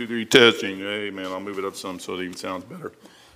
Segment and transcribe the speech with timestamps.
[0.00, 0.78] Two, three, testing.
[0.78, 2.90] Hey, man, I'll move it up some so it even sounds better.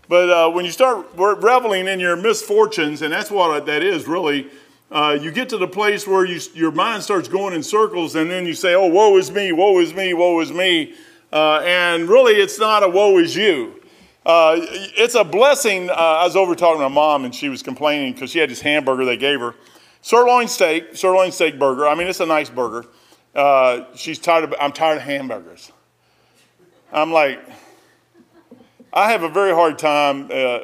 [0.09, 4.49] But uh, when you start reveling in your misfortunes, and that's what that is really,
[4.91, 8.31] uh, you get to the place where you, your mind starts going in circles, and
[8.31, 10.95] then you say, Oh, woe is me, woe is me, woe is me.
[11.31, 13.83] Uh, and really, it's not a woe is you.
[14.25, 15.91] Uh, it's a blessing.
[15.91, 18.49] Uh, I was over talking to my mom, and she was complaining because she had
[18.49, 19.55] this hamburger they gave her
[20.01, 21.87] sirloin steak, sirloin steak burger.
[21.87, 22.87] I mean, it's a nice burger.
[23.35, 25.71] Uh, she's tired of, I'm tired of hamburgers.
[26.95, 27.41] I'm like,
[28.93, 30.61] I have a very hard time uh,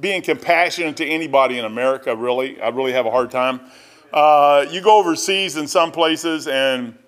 [0.00, 2.60] being compassionate to anybody in America, really.
[2.60, 3.60] I really have a hard time.
[4.12, 6.98] Uh, you go overseas in some places, and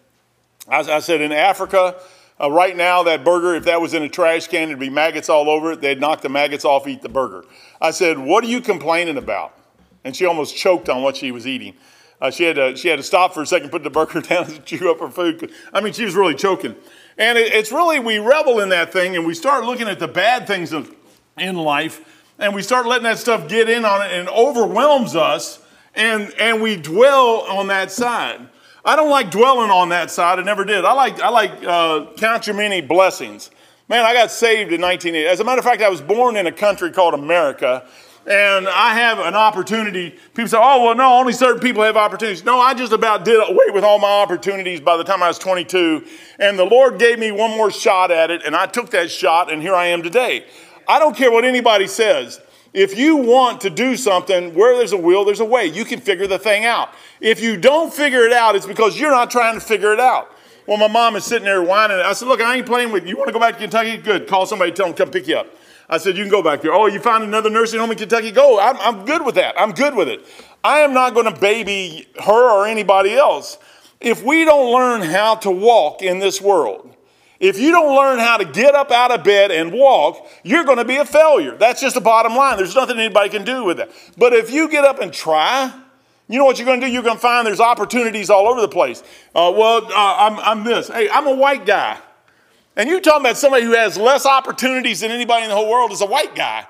[0.69, 2.01] as I said, in Africa,
[2.41, 5.29] uh, right now, that burger, if that was in a trash can, it'd be maggots
[5.29, 5.81] all over it.
[5.81, 7.45] They'd knock the maggots off, eat the burger.
[7.81, 9.59] I said, What are you complaining about?
[10.05, 11.75] And she almost choked on what she was eating.
[12.21, 14.45] Uh, she, had to, she had to stop for a second, put the burger down,
[14.45, 15.51] and chew up her food.
[15.73, 16.77] I mean, she was really choking.
[17.19, 20.09] And it, it's really, we revel in that thing and we start looking at the
[20.09, 20.95] bad things of,
[21.37, 25.17] in life and we start letting that stuff get in on it and it overwhelms
[25.17, 25.61] us
[25.95, 28.49] and, and we dwell on that side.
[28.85, 30.39] I don't like dwelling on that side.
[30.39, 30.85] I never did.
[30.85, 33.51] I like, I like uh, count your many blessings.
[33.89, 35.27] Man, I got saved in 1980.
[35.27, 37.89] As a matter of fact, I was born in a country called America
[38.29, 40.11] and I have an opportunity.
[40.35, 42.45] People say, oh, well, no, only certain people have opportunities.
[42.45, 45.39] No, I just about did away with all my opportunities by the time I was
[45.39, 46.05] 22.
[46.39, 49.51] And the Lord gave me one more shot at it, and I took that shot,
[49.51, 50.45] and here I am today.
[50.87, 52.39] I don't care what anybody says.
[52.75, 55.65] If you want to do something, where there's a will, there's a way.
[55.65, 56.91] You can figure the thing out.
[57.23, 60.31] If you don't figure it out, it's because you're not trying to figure it out.
[60.67, 61.97] Well, my mom is sitting there whining.
[61.97, 63.11] I said, Look, I ain't playing with you.
[63.11, 63.97] You want to go back to Kentucky?
[63.97, 64.29] Good.
[64.29, 65.47] Call somebody, tell them, come pick you up.
[65.89, 66.73] I said, You can go back there.
[66.73, 68.31] Oh, you found another nursing home in Kentucky?
[68.31, 68.61] Go.
[68.61, 69.59] I'm, I'm good with that.
[69.59, 70.25] I'm good with it.
[70.63, 73.59] I am not going to baby her or anybody else.
[74.01, 76.95] If we don't learn how to walk in this world,
[77.41, 80.79] if you don't learn how to get up out of bed and walk, you're going
[80.79, 81.57] to be a failure.
[81.57, 82.57] That's just the bottom line.
[82.57, 83.91] There's nothing anybody can do with that.
[84.17, 85.73] But if you get up and try,
[86.29, 86.93] you know what you're going to do?
[86.93, 89.03] You're going to find there's opportunities all over the place.
[89.35, 90.89] Uh, well, uh, I'm, I'm this.
[90.89, 91.99] Hey, I'm a white guy.
[92.79, 95.91] And you're talking about somebody who has less opportunities than anybody in the whole world
[95.91, 96.65] is a white guy.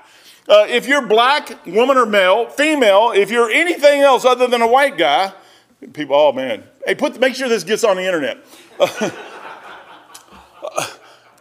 [0.48, 4.66] Uh, if you're black, woman or male, female, if you're anything else other than a
[4.66, 5.34] white guy,
[5.92, 8.38] people, oh man, hey, put, make sure this gets on the internet.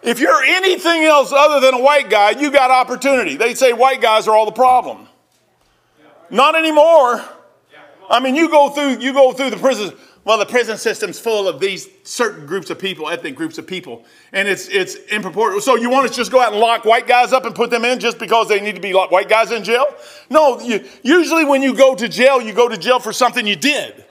[0.04, 3.38] if you're anything else other than a white guy, you got opportunity.
[3.38, 5.08] They say white guys are all the problem.
[6.30, 7.24] Not anymore.
[8.10, 9.94] I mean, you go through you go through the prisons.
[10.28, 14.04] Well, the prison system's full of these certain groups of people, ethnic groups of people,
[14.34, 15.62] and it's it's in proportion.
[15.62, 17.86] So you want to just go out and lock white guys up and put them
[17.86, 19.86] in just because they need to be locked white guys in jail?
[20.30, 20.60] No.
[20.60, 24.04] You, usually, when you go to jail, you go to jail for something you did.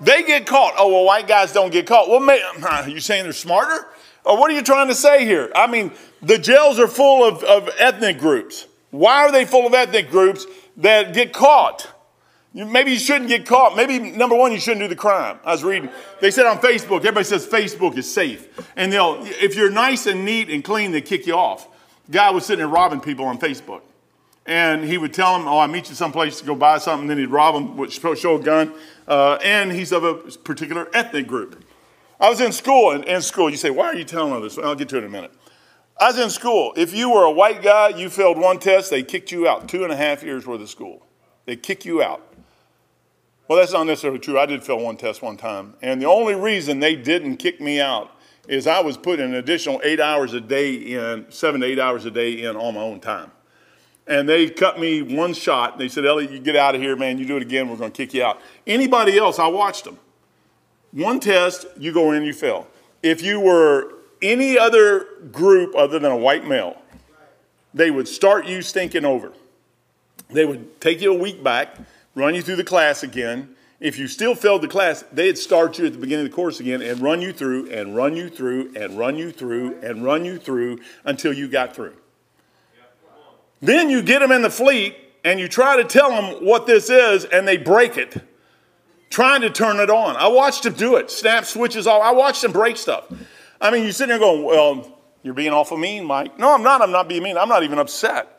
[0.00, 0.74] They get caught.
[0.78, 2.08] Oh well, white guys don't get caught.
[2.08, 3.86] Well, may, are you saying they're smarter?
[4.24, 5.52] Or what are you trying to say here?
[5.54, 5.92] I mean,
[6.22, 8.66] the jails are full of, of ethnic groups.
[8.90, 10.44] Why are they full of ethnic groups
[10.78, 11.93] that get caught?
[12.54, 13.76] Maybe you shouldn't get caught.
[13.76, 15.38] Maybe, number one, you shouldn't do the crime.
[15.44, 18.48] I was reading, they said on Facebook, everybody says Facebook is safe.
[18.76, 21.66] And they'll, if you're nice and neat and clean, they kick you off.
[22.10, 23.82] Guy was sitting there robbing people on Facebook.
[24.46, 27.08] And he would tell them, oh, I meet you someplace to go buy something.
[27.08, 28.72] Then he'd rob them, show a gun.
[29.08, 31.64] Uh, and he's of a particular ethnic group.
[32.20, 34.58] I was in school, and in school, you say, why are you telling all this?
[34.58, 35.32] I'll get to it in a minute.
[35.98, 36.72] I was in school.
[36.76, 39.68] If you were a white guy, you failed one test, they kicked you out.
[39.68, 41.06] Two and a half years worth of school.
[41.46, 42.33] They kick you out.
[43.46, 44.38] Well, that's not necessarily true.
[44.38, 45.74] I did fail one test one time.
[45.82, 48.10] And the only reason they didn't kick me out
[48.48, 52.04] is I was putting an additional eight hours a day in, seven to eight hours
[52.04, 53.30] a day in on my own time.
[54.06, 55.78] And they cut me one shot.
[55.78, 57.18] They said, Elliot, you get out of here, man.
[57.18, 58.40] You do it again, we're going to kick you out.
[58.66, 59.98] Anybody else, I watched them.
[60.92, 62.66] One test, you go in, you fail.
[63.02, 66.80] If you were any other group other than a white male,
[67.72, 69.32] they would start you stinking over.
[70.30, 71.76] They would take you a week back
[72.14, 73.54] run you through the class again.
[73.80, 76.60] If you still failed the class, they'd start you at the beginning of the course
[76.60, 80.24] again and run you through and run you through and run you through and run
[80.24, 81.94] you through until you got through.
[83.60, 86.88] Then you get them in the fleet and you try to tell them what this
[86.88, 88.22] is and they break it,
[89.10, 90.16] trying to turn it on.
[90.16, 92.02] I watched them do it, snap switches off.
[92.02, 93.06] I watched them break stuff.
[93.60, 96.38] I mean, you sit there going, well, you're being awful mean, Mike.
[96.38, 96.82] No, I'm not.
[96.82, 97.38] I'm not being mean.
[97.38, 98.33] I'm not even upset.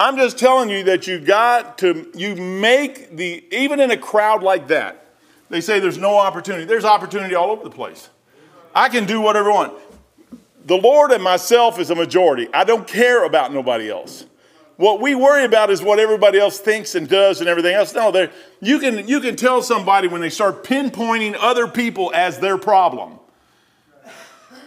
[0.00, 4.42] I'm just telling you that you got to, you make the, even in a crowd
[4.42, 5.04] like that,
[5.50, 6.64] they say there's no opportunity.
[6.64, 8.08] There's opportunity all over the place.
[8.74, 9.74] I can do whatever I want.
[10.64, 12.48] The Lord and myself is a majority.
[12.54, 14.24] I don't care about nobody else.
[14.76, 17.94] What we worry about is what everybody else thinks and does and everything else.
[17.94, 18.30] No, there
[18.62, 23.18] you can, you can tell somebody when they start pinpointing other people as their problem.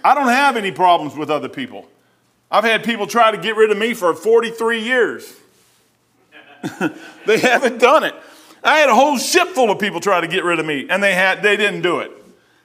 [0.03, 1.87] I don't have any problems with other people.
[2.51, 5.35] I've had people try to get rid of me for 43 years.
[7.25, 8.15] they haven't done it.
[8.63, 11.03] I had a whole ship full of people try to get rid of me, and
[11.03, 12.11] they had they didn't do it.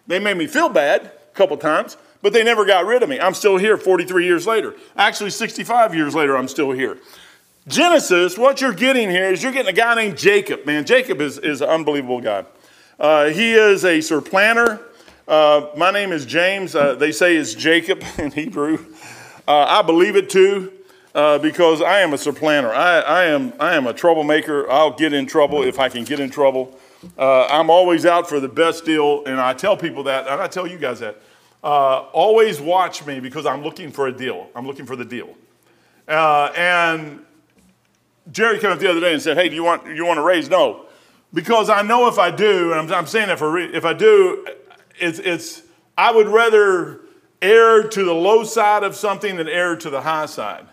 [0.06, 3.18] They made me feel bad a couple times, but they never got rid of me.
[3.18, 4.74] I'm still here 43 years later.
[4.96, 6.98] Actually, 65 years later, I'm still here.
[7.66, 10.64] Genesis, what you're getting here is you're getting a guy named Jacob.
[10.64, 12.44] Man, Jacob is, is an unbelievable guy.
[12.98, 14.80] Uh, he is a supplanter.
[15.26, 16.74] Uh, my name is James.
[16.74, 18.78] Uh, they say it's Jacob in Hebrew.
[19.48, 20.70] Uh, I believe it too
[21.14, 22.70] uh, because I am a supplanter.
[22.70, 24.70] I, I, am, I am a troublemaker.
[24.70, 26.78] I'll get in trouble if I can get in trouble.
[27.16, 30.48] Uh, I'm always out for the best deal, and I tell people that, and I
[30.48, 31.16] tell you guys that.
[31.64, 34.50] Uh, always watch me because I'm looking for a deal.
[34.54, 35.34] I'm looking for the deal.
[36.06, 37.24] Uh, and
[38.30, 40.22] Jerry came up the other day and said, "Hey, do you want you want to
[40.22, 40.86] raise?" No,
[41.32, 44.46] because I know if I do, and I'm, I'm saying that for if I do,
[45.00, 45.62] it's it's
[45.96, 47.00] I would rather
[47.40, 50.66] err to the low side of something than err to the high side.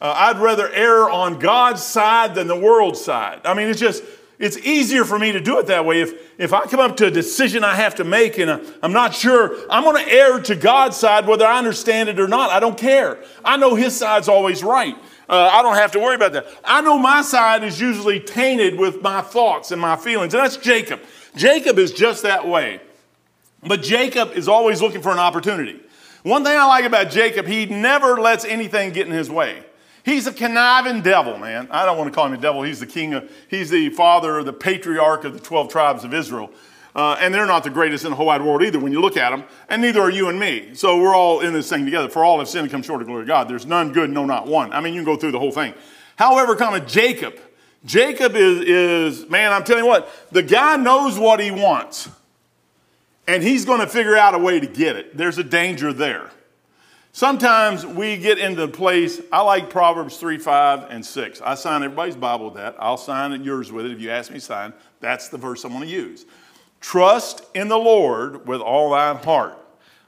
[0.00, 3.40] Uh, I'd rather err on God's side than the world's side.
[3.44, 4.02] I mean, it's just,
[4.38, 6.00] it's easier for me to do it that way.
[6.00, 8.92] If, if I come up to a decision I have to make and uh, I'm
[8.92, 12.50] not sure, I'm going to err to God's side whether I understand it or not.
[12.50, 13.18] I don't care.
[13.44, 14.96] I know His side's always right.
[15.28, 16.46] Uh, I don't have to worry about that.
[16.64, 20.56] I know my side is usually tainted with my thoughts and my feelings, and that's
[20.56, 21.00] Jacob.
[21.36, 22.80] Jacob is just that way.
[23.62, 25.80] But Jacob is always looking for an opportunity.
[26.22, 29.64] One thing I like about Jacob, he never lets anything get in his way.
[30.02, 31.68] He's a conniving devil, man.
[31.70, 32.62] I don't want to call him a devil.
[32.62, 36.50] He's the king of, he's the father, the patriarch of the 12 tribes of Israel.
[36.94, 39.16] Uh, and they're not the greatest in the whole wide world either when you look
[39.16, 39.44] at them.
[39.68, 40.74] And neither are you and me.
[40.74, 42.08] So we're all in this thing together.
[42.08, 43.48] For all have sinned and come short of glory of God.
[43.48, 44.72] There's none good, no, not one.
[44.72, 45.74] I mean, you can go through the whole thing.
[46.16, 47.38] However, come a Jacob.
[47.84, 52.10] Jacob is, is, man, I'm telling you what, the guy knows what he wants.
[53.30, 55.16] And he's going to figure out a way to get it.
[55.16, 56.32] There's a danger there.
[57.12, 61.40] Sometimes we get into the place, I like Proverbs 3, 5, and 6.
[61.40, 62.74] I sign everybody's Bible with that.
[62.80, 63.92] I'll sign yours with it.
[63.92, 66.26] If you ask me to sign, that's the verse I'm going to use.
[66.80, 69.56] Trust in the Lord with all thine heart.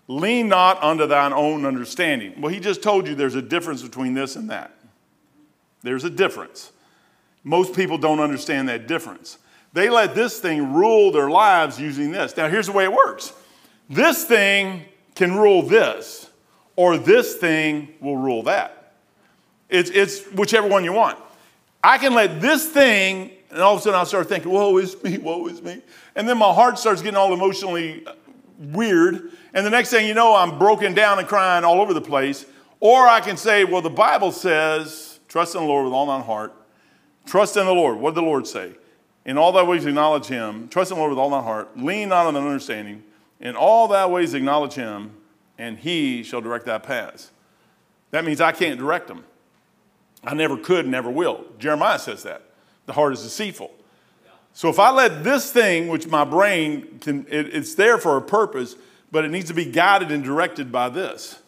[0.08, 2.40] Lean not unto thine own understanding.
[2.40, 4.74] Well, he just told you there's a difference between this and that.
[5.82, 6.72] There's a difference.
[7.44, 9.38] Most people don't understand that difference.
[9.72, 12.36] They let this thing rule their lives using this.
[12.36, 13.32] Now, here's the way it works
[13.88, 14.84] this thing
[15.14, 16.30] can rule this
[16.76, 18.94] or this thing will rule that.
[19.68, 21.18] It's, it's whichever one you want.
[21.82, 25.02] I can let this thing, and all of a sudden I'll start thinking, woe is
[25.02, 25.82] me, woe is me.
[26.14, 28.12] And then my heart starts getting all emotionally uh,
[28.58, 29.32] weird.
[29.54, 32.46] And the next thing you know, I'm broken down and crying all over the place.
[32.80, 36.22] Or I can say, well, the Bible says, trust in the Lord with all thine
[36.22, 36.54] heart.
[37.26, 37.98] Trust in the Lord.
[37.98, 38.72] What did the Lord say?
[39.24, 40.68] In all thy ways acknowledge him.
[40.68, 41.78] Trust in the Lord with all thy heart.
[41.78, 43.04] Lean not on thine understanding.
[43.40, 45.16] In all thy ways acknowledge him,
[45.58, 47.30] and he shall direct thy paths.
[48.10, 49.24] That means I can't direct them.
[50.24, 51.44] I never could, never will.
[51.58, 52.42] Jeremiah says that.
[52.86, 53.72] The heart is deceitful.
[54.54, 58.22] So if I let this thing, which my brain can, it, it's there for a
[58.22, 58.76] purpose,
[59.10, 61.40] but it needs to be guided and directed by this.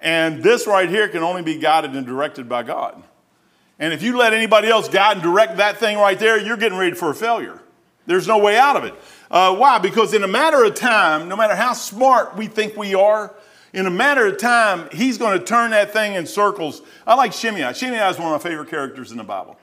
[0.00, 3.02] And this right here can only be guided and directed by God.
[3.78, 6.78] And if you let anybody else guide and direct that thing right there, you're getting
[6.78, 7.60] ready for a failure.
[8.06, 8.94] There's no way out of it.
[9.30, 9.78] Uh, why?
[9.78, 13.34] Because in a matter of time, no matter how smart we think we are,
[13.72, 16.80] in a matter of time, he's going to turn that thing in circles.
[17.06, 17.72] I like Shimei.
[17.74, 19.58] Shimei is one of my favorite characters in the Bible.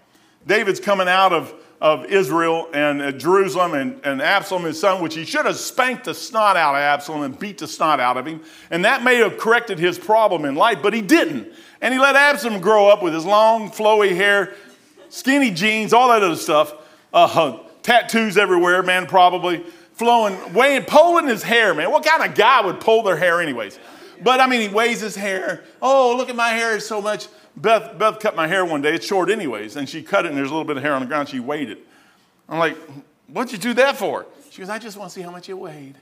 [0.45, 1.53] David's coming out of,
[1.83, 6.05] of Israel and uh, Jerusalem, and, and Absalom, his son, which he should have spanked
[6.05, 8.41] the snot out of Absalom and beat the snot out of him.
[8.71, 11.51] And that may have corrected his problem in life, but he didn't.
[11.81, 14.53] And he let Absalom grow up with his long, flowy hair,
[15.09, 16.73] skinny jeans, all that other stuff.
[17.11, 19.61] Uh, tattoos everywhere, man, probably
[19.91, 21.91] flowing, weighing, pulling his hair, man.
[21.91, 23.77] What kind of guy would pull their hair, anyways?
[24.23, 25.63] But I mean, he weighs his hair.
[25.81, 27.27] Oh, look at my hair, it's so much.
[27.55, 28.95] Beth, Beth cut my hair one day.
[28.95, 29.75] It's short, anyways.
[29.75, 31.29] And she cut it, and there's a little bit of hair on the ground.
[31.29, 31.79] She weighed it.
[32.49, 32.77] I'm like,
[33.27, 34.25] what'd you do that for?
[34.49, 35.95] She goes, I just want to see how much it weighed.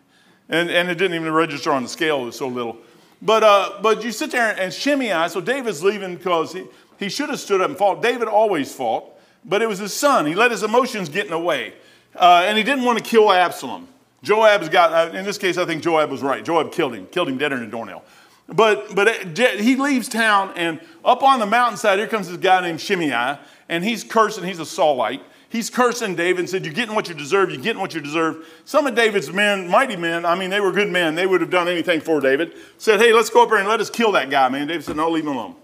[0.49, 2.77] And, and it didn't even register on the scale, it was so little.
[3.21, 6.65] But, uh, but you sit there and Shimei, so David's leaving because he,
[6.97, 8.01] he should have stood up and fought.
[8.01, 9.11] David always fought
[9.43, 10.25] but it was his son.
[10.25, 11.73] He let his emotions get in the way.
[12.15, 13.87] Uh, and he didn't want to kill Absalom.
[14.23, 16.43] Joab's got, uh, in this case, I think Joab was right.
[16.43, 18.03] Joab killed him, killed him dead in a doornail.
[18.47, 22.61] But, but it, he leaves town, and up on the mountainside, here comes this guy
[22.61, 23.37] named Shimei,
[23.69, 24.43] and he's cursing.
[24.43, 25.21] He's a Saulite.
[25.49, 27.51] He's cursing David and said, You're getting what you deserve.
[27.51, 28.47] You're getting what you deserve.
[28.65, 31.15] Some of David's men, mighty men, I mean, they were good men.
[31.15, 32.53] They would have done anything for David.
[32.77, 34.67] Said, Hey, let's go up there and let us kill that guy, man.
[34.67, 35.55] David said, No, leave him alone.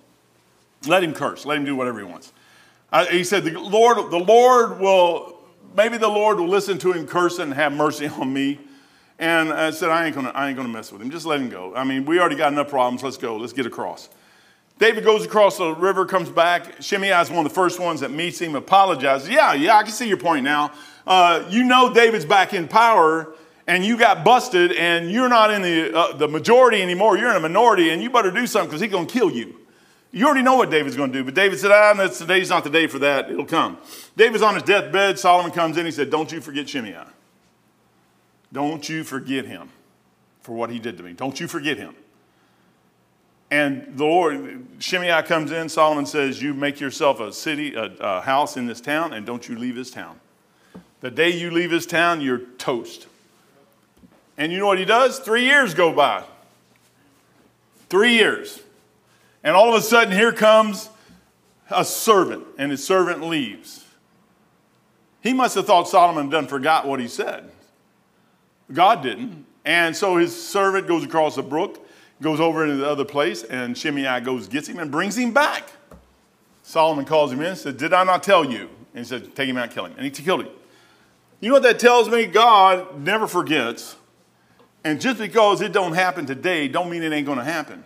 [0.86, 1.46] Let him curse.
[1.46, 2.34] Let him do whatever he wants.
[2.92, 5.37] Uh, he said, the Lord, the Lord will,
[5.78, 8.60] maybe the Lord will listen to him curse and have mercy on me.
[9.20, 11.10] And I said, I ain't gonna, I ain't gonna mess with him.
[11.10, 11.74] Just let him go.
[11.76, 13.02] I mean, we already got enough problems.
[13.04, 13.38] Let's go.
[13.38, 14.10] Let's get across.
[14.80, 16.84] David goes across the river, comes back.
[16.84, 19.28] Shimei is one of the first ones that meets him, apologizes.
[19.28, 20.72] Yeah, yeah, I can see your point now.
[21.08, 23.34] Uh, you know David's back in power,
[23.66, 27.18] and you got busted, and you're not in the, uh, the majority anymore.
[27.18, 29.56] You're in a minority, and you better do something because he's going to kill you.
[30.12, 31.24] You already know what David's going to do.
[31.24, 33.30] But David said, ah, that's, today's not the day for that.
[33.30, 33.78] It'll come.
[34.16, 35.20] David's on his deathbed.
[35.20, 35.86] Solomon comes in.
[35.86, 36.96] He said, Don't you forget Shimei.
[38.54, 39.70] Don't you forget him
[40.42, 41.14] for what he did to me.
[41.14, 41.94] Don't you forget him.
[43.52, 45.70] And the Lord, Shimei comes in.
[45.70, 49.48] Solomon says, You make yourself a city, a, a house in this town, and don't
[49.48, 50.20] you leave this town.
[51.02, 53.08] The day you leave this town, you're toast.
[54.38, 55.20] And you know what he does?
[55.20, 56.24] Three years go by.
[57.90, 58.62] Three years.
[59.48, 60.90] And all of a sudden, here comes
[61.72, 63.86] a servant, and his servant leaves.
[65.22, 67.50] He must have thought Solomon done forgot what he said.
[68.74, 69.46] God didn't.
[69.64, 71.88] And so his servant goes across the brook,
[72.22, 75.72] goes over into the other place, and Shimei goes, gets him, and brings him back.
[76.62, 78.70] Solomon calls him in and said, Did I not tell you?
[78.94, 79.94] And he said, Take him out, kill him.
[79.96, 80.50] And he killed him.
[81.40, 82.26] You know what that tells me?
[82.26, 83.96] God never forgets.
[84.84, 87.86] And just because it don't happen today, don't mean it ain't going to happen.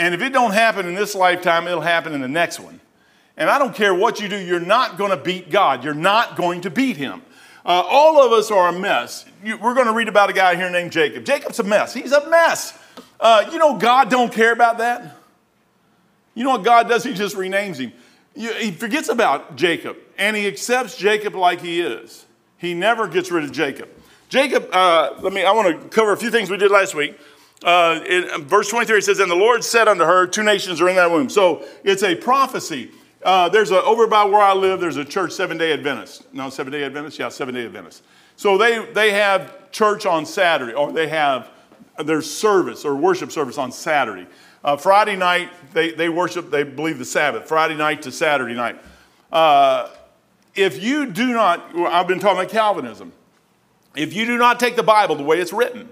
[0.00, 2.80] And if it don't happen in this lifetime, it'll happen in the next one.
[3.36, 5.84] And I don't care what you do, you're not going to beat God.
[5.84, 7.20] You're not going to beat him.
[7.66, 9.26] Uh, all of us are a mess.
[9.44, 11.26] You, we're going to read about a guy here named Jacob.
[11.26, 11.92] Jacob's a mess.
[11.92, 12.78] He's a mess.
[13.20, 15.16] Uh, you know, God don't care about that.
[16.34, 17.04] You know what God does?
[17.04, 17.92] He just renames him.
[18.34, 22.24] You, he forgets about Jacob, and he accepts Jacob like he is.
[22.56, 23.90] He never gets rid of Jacob.
[24.30, 25.44] Jacob, uh, let me.
[25.44, 27.18] I want to cover a few things we did last week.
[27.62, 30.88] Uh, in verse 23, it says, And the Lord said unto her, Two nations are
[30.88, 31.28] in that womb.
[31.28, 32.90] So it's a prophecy.
[33.22, 36.32] Uh, there's a, over by where I live, there's a church, Seven Day Adventist.
[36.32, 37.18] No, Seven Day Adventist?
[37.18, 38.02] Yeah, Seven Day Adventist.
[38.36, 41.50] So they, they have church on Saturday, or they have
[42.02, 44.26] their service or worship service on Saturday.
[44.64, 48.78] Uh, Friday night, they, they worship, they believe the Sabbath, Friday night to Saturday night.
[49.30, 49.88] Uh,
[50.54, 53.12] if you do not, I've been talking about Calvinism,
[53.94, 55.88] if you do not take the Bible the way it's written,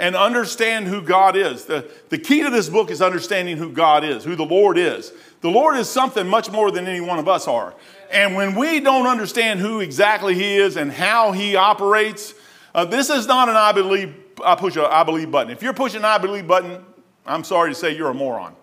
[0.00, 1.66] and understand who God is.
[1.66, 5.12] The, the key to this book is understanding who God is, who the Lord is.
[5.42, 7.74] The Lord is something much more than any one of us are.
[8.10, 12.34] And when we don't understand who exactly He is and how He operates,
[12.74, 15.52] uh, this is not an I believe, I push an I believe button.
[15.52, 16.82] If you're pushing an I believe button,
[17.26, 18.56] I'm sorry to say you're a moron.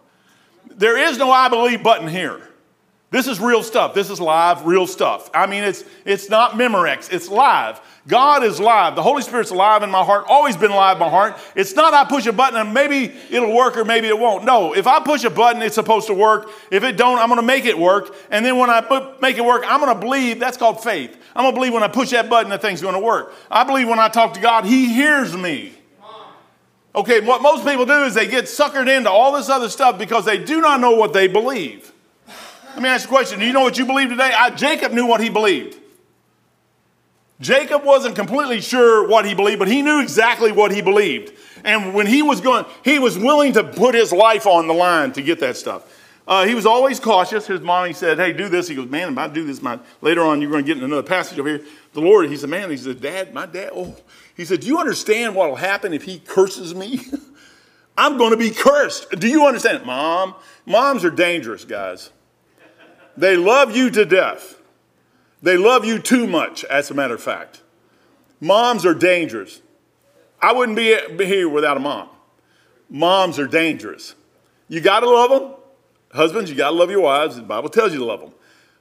[0.75, 2.41] There is no I believe button here.
[3.10, 3.94] This is real stuff.
[3.94, 5.30] This is live, real stuff.
[5.34, 7.80] I mean, it's, it's not Memorex, it's live.
[8.06, 8.96] God is live.
[8.96, 11.38] The Holy Spirit's alive in my heart, always been alive in my heart.
[11.56, 14.46] It's not I push a button and maybe it'll work or maybe it won't.
[14.46, 16.50] No, if I push a button, it's supposed to work.
[16.72, 18.16] If it don't, I'm going to make it work.
[18.32, 20.40] And then when I put, make it work, I'm going to believe.
[20.40, 21.18] That's called faith.
[21.36, 23.34] I'm going to believe when I push that button, the thing's going to work.
[23.52, 25.74] I believe when I talk to God, He hears me.
[26.96, 30.26] Okay, what most people do is they get suckered into all this other stuff because
[30.26, 31.94] they do not know what they believe.
[32.77, 33.39] Let me ask you a question.
[33.39, 34.31] Do you know what you believe today?
[34.31, 35.79] I, Jacob knew what he believed.
[37.41, 41.34] Jacob wasn't completely sure what he believed, but he knew exactly what he believed.
[41.63, 45.12] And when he was going, he was willing to put his life on the line
[45.13, 45.91] to get that stuff.
[46.27, 47.48] Uh, he was always cautious.
[47.48, 48.67] His mommy said, Hey, do this.
[48.67, 50.84] He goes, Man, if I do this, my, later on you're going to get in
[50.84, 51.65] another passage over here.
[51.93, 53.96] The Lord, he said, Man, he said, Dad, my dad, oh.
[54.36, 57.01] He said, Do you understand what will happen if he curses me?
[57.98, 59.10] I'm going to be cursed.
[59.17, 59.84] Do you understand?
[59.84, 60.36] Mom,
[60.67, 62.12] moms are dangerous, guys.
[63.18, 64.62] They love you to death.
[65.42, 67.62] They love you too much, as a matter of fact.
[68.40, 69.62] Moms are dangerous.
[70.40, 72.10] I wouldn't be, here without a mom.
[72.90, 74.14] Moms are dangerous.
[74.70, 75.54] You got to love them.
[76.12, 77.36] Husbands, you got to love your wives.
[77.36, 78.34] The Bible tells you to love them.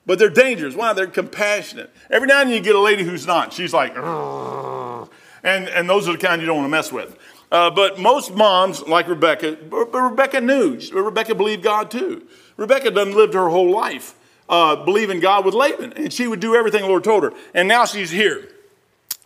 [0.04, 0.74] But they're dangerous.
[0.74, 0.92] Why?
[0.92, 1.90] They're compassionate.
[2.10, 3.52] Every now and then you get a lady who's not.
[3.52, 7.16] She's like, and, and those are the kind you don't want to mess with.
[7.50, 10.78] Uh, but most moms, like Rebecca, but Rebecca knew.
[10.92, 12.26] Rebecca believed God too.
[12.56, 14.15] Rebecca done lived her whole life
[14.48, 17.32] uh, believing in God with Laban, and she would do everything the Lord told her.
[17.54, 18.48] And now she's here.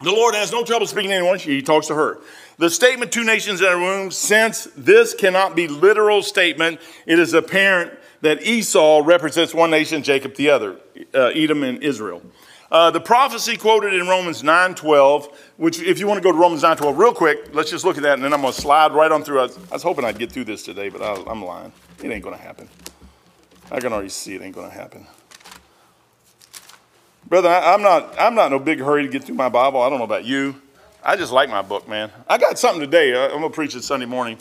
[0.02, 1.38] The Lord has no trouble speaking to anyone.
[1.38, 2.20] He talks to her.
[2.56, 7.34] The statement, two nations in a womb, since this cannot be literal statement, it is
[7.34, 10.76] apparent that Esau represents one nation, Jacob the other,
[11.14, 12.22] uh, Edom and Israel.
[12.70, 16.62] Uh, the prophecy quoted in Romans 9.12, which if you want to go to Romans
[16.62, 19.10] 9.12 real quick, let's just look at that and then I'm going to slide right
[19.10, 19.40] on through.
[19.40, 21.72] I was, I was hoping I'd get through this today, but I, I'm lying.
[22.02, 22.68] It ain't going to happen.
[23.70, 25.06] I can already see it ain't going to happen.
[27.28, 29.80] Brother, I, am not, I'm not in no big hurry to get through my Bible.
[29.80, 30.60] I don't know about you.
[31.04, 32.10] I just like my book, man.
[32.28, 33.14] I got something today.
[33.14, 34.38] I'm going to preach it Sunday morning.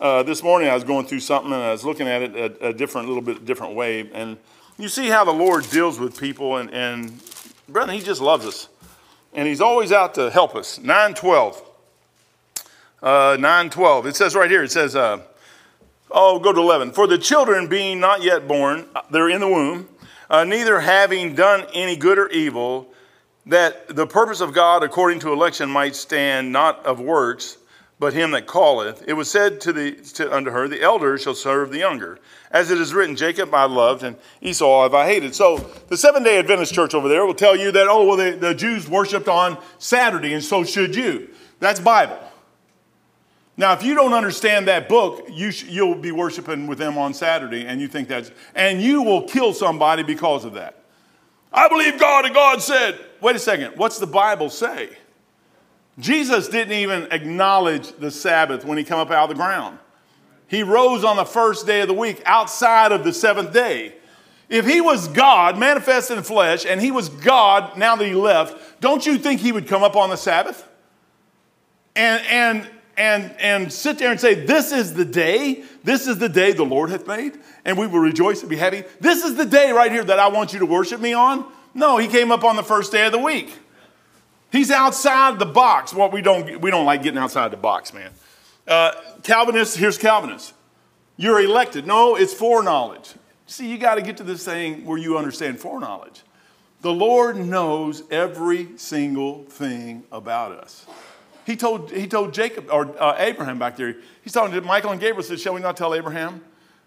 [0.00, 2.68] Uh, this morning I was going through something and I was looking at it a,
[2.68, 4.08] a, different, little bit different way.
[4.12, 4.36] And
[4.78, 6.58] you see how the Lord deals with people.
[6.58, 7.20] And, and
[7.68, 8.68] brother, he just loves us.
[9.34, 10.78] And he's always out to help us.
[10.78, 11.62] 912.
[13.02, 14.06] Uh, 9 12.
[14.06, 15.22] It says right here, it says, uh,
[16.10, 16.92] oh, go to 11.
[16.92, 19.88] For the children being not yet born, uh, they're in the womb,
[20.30, 22.88] uh, neither having done any good or evil,
[23.46, 27.56] that the purpose of God according to election might stand not of works,
[27.98, 29.02] but him that calleth.
[29.08, 32.18] It was said to the to, unto her, The elder shall serve the younger.
[32.50, 35.34] As it is written, Jacob I loved, and Esau have I hated.
[35.34, 38.36] So the Seventh day Adventist church over there will tell you that, oh, well, the,
[38.36, 41.28] the Jews worshiped on Saturday, and so should you.
[41.58, 42.18] That's Bible.
[43.58, 47.12] Now, if you don't understand that book, you sh- you'll be worshiping with them on
[47.12, 50.84] Saturday, and you think that's, and you will kill somebody because of that.
[51.52, 54.96] I believe God, and God said, wait a second, what's the Bible say?
[55.98, 59.80] Jesus didn't even acknowledge the Sabbath when he came up out of the ground.
[60.46, 63.96] He rose on the first day of the week outside of the seventh day.
[64.48, 68.80] If he was God, manifest in flesh, and he was God now that he left,
[68.80, 70.64] don't you think he would come up on the Sabbath?
[71.96, 76.28] And, and and, and sit there and say, This is the day, this is the
[76.28, 78.82] day the Lord hath made, and we will rejoice and be happy.
[79.00, 81.50] This is the day right here that I want you to worship me on.
[81.74, 83.54] No, he came up on the first day of the week.
[84.50, 85.92] He's outside the box.
[85.94, 88.10] What well, we don't we don't like getting outside the box, man.
[88.66, 90.52] Uh, Calvinists, here's Calvinists.
[91.16, 91.86] You're elected.
[91.86, 93.14] No, it's foreknowledge.
[93.46, 96.22] See, you got to get to this thing where you understand foreknowledge.
[96.80, 100.86] The Lord knows every single thing about us.
[101.48, 105.00] He told, he told Jacob, or uh, Abraham back there, he's talking to Michael and
[105.00, 106.44] Gabriel, said, Shall we not tell Abraham?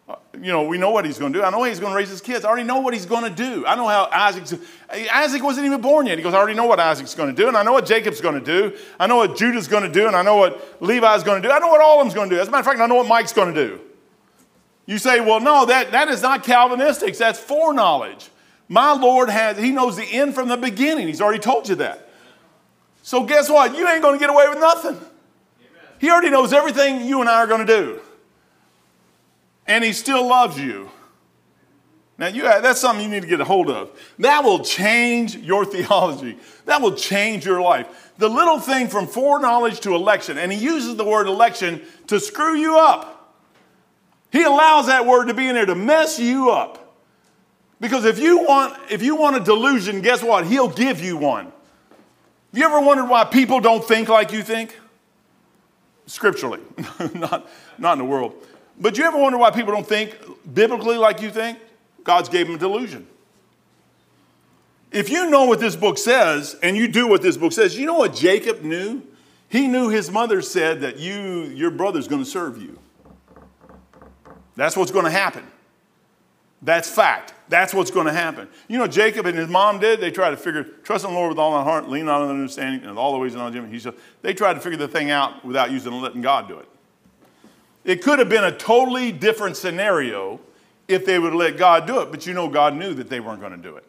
[0.08, 1.44] Uh, you know, we know what he's going to do.
[1.44, 2.46] I know he's going to raise his kids.
[2.46, 3.66] I already know what he's going to do.
[3.66, 4.54] I know how Isaac's,
[5.12, 6.20] Isaac wasn't even born yet.
[6.20, 8.22] He goes, I already know what Isaac's going to do, and I know what Jacob's
[8.22, 8.78] going to do.
[9.00, 11.52] I know what Judah's going to do, and I know what Levi's going to do.
[11.52, 12.40] I know what all of them's going to do.
[12.40, 13.82] As a matter of fact, I know what Mike's going to do.
[14.86, 17.18] You say, well, no, that, that is not Calvinistic.
[17.18, 18.30] That's foreknowledge.
[18.70, 21.08] My Lord has, he knows the end from the beginning.
[21.08, 22.10] He's already told you that.
[23.02, 23.76] So guess what?
[23.76, 24.96] You ain't going to get away with nothing.
[24.96, 25.06] Amen.
[26.00, 28.00] He already knows everything you and I are going to do.
[29.68, 30.90] And he still loves you.
[32.18, 34.00] Now, you, that's something you need to get a hold of.
[34.20, 36.38] That will change your theology.
[36.66, 38.12] That will change your life.
[38.20, 42.56] The little thing from foreknowledge to election, and he uses the word election to screw
[42.56, 43.40] you up.
[44.32, 46.96] He allows that word to be in there to mess you up.
[47.80, 50.46] Because if you want, if you want a delusion, guess what?
[50.46, 51.52] He'll give you one.
[52.52, 54.78] Have you ever wondered why people don't think like you think?
[56.06, 56.60] Scripturally,
[57.14, 58.36] not, not in the world.
[58.78, 60.18] But you ever wonder why people don't think
[60.54, 61.60] biblically like you think?
[62.04, 63.08] God's gave them a delusion.
[64.92, 67.86] If you know what this book says and you do what this book says, you
[67.86, 69.04] know what Jacob knew?
[69.48, 72.78] He knew his mother said that you, your brother's going to serve you.
[74.56, 75.46] That's what's going to happen.
[76.62, 77.34] That's fact.
[77.50, 78.48] That's what's going to happen.
[78.68, 80.00] You know, Jacob and his mom did.
[80.00, 82.88] They tried to figure, trust in the Lord with all my heart, lean on understanding,
[82.88, 85.72] and all the ways and all said, they tried to figure the thing out without
[85.72, 86.68] using letting God do it.
[87.84, 90.40] It could have been a totally different scenario
[90.88, 93.20] if they would have let God do it, but you know, God knew that they
[93.20, 93.86] weren't going to do it.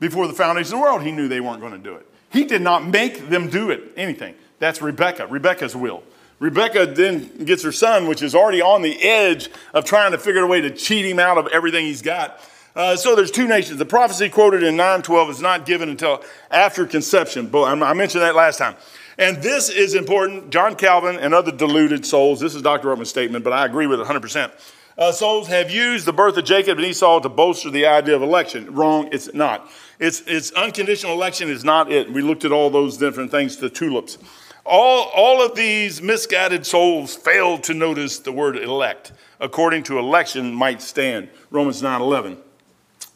[0.00, 2.06] Before the foundation of the world, He knew they weren't going to do it.
[2.30, 4.34] He did not make them do it, anything.
[4.58, 6.02] That's Rebecca, Rebecca's will.
[6.38, 10.42] Rebecca then gets her son, which is already on the edge of trying to figure
[10.42, 12.40] a way to cheat him out of everything he's got.
[12.74, 13.78] Uh, so there's two nations.
[13.78, 17.46] The prophecy quoted in 912 is not given until after conception.
[17.46, 18.76] But I mentioned that last time.
[19.16, 20.50] And this is important.
[20.50, 22.88] John Calvin and other deluded souls, this is Dr.
[22.88, 24.52] Ruckman's statement, but I agree with it 100%.
[24.98, 28.22] Uh, souls have used the birth of Jacob and Esau to bolster the idea of
[28.22, 28.74] election.
[28.74, 29.70] Wrong, it's not.
[29.98, 32.12] It's, it's unconditional election is not it.
[32.12, 34.18] We looked at all those different things, the tulips.
[34.66, 39.12] All, all of these misguided souls failed to notice the word elect.
[39.40, 41.28] According to election might stand.
[41.50, 42.38] Romans 9 11.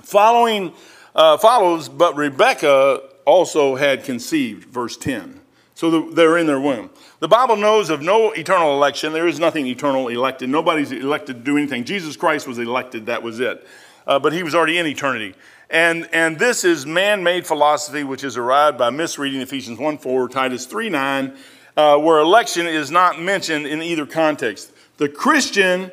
[0.03, 0.73] Following
[1.15, 5.41] uh, follows, but Rebecca also had conceived, verse 10.
[5.75, 6.91] So the, they're in their womb.
[7.21, 9.13] The Bible knows of no eternal election.
[9.13, 10.51] There is nothing eternal elected.
[10.51, 11.85] Nobody's elected to do anything.
[11.85, 13.67] Jesus Christ was elected, that was it.
[14.07, 15.35] Uh, but he was already in eternity.
[15.71, 20.29] And, and this is man made philosophy, which is arrived by misreading Ephesians 1 4,
[20.29, 21.37] Titus 3 9,
[21.77, 24.73] uh, where election is not mentioned in either context.
[24.97, 25.93] The Christian,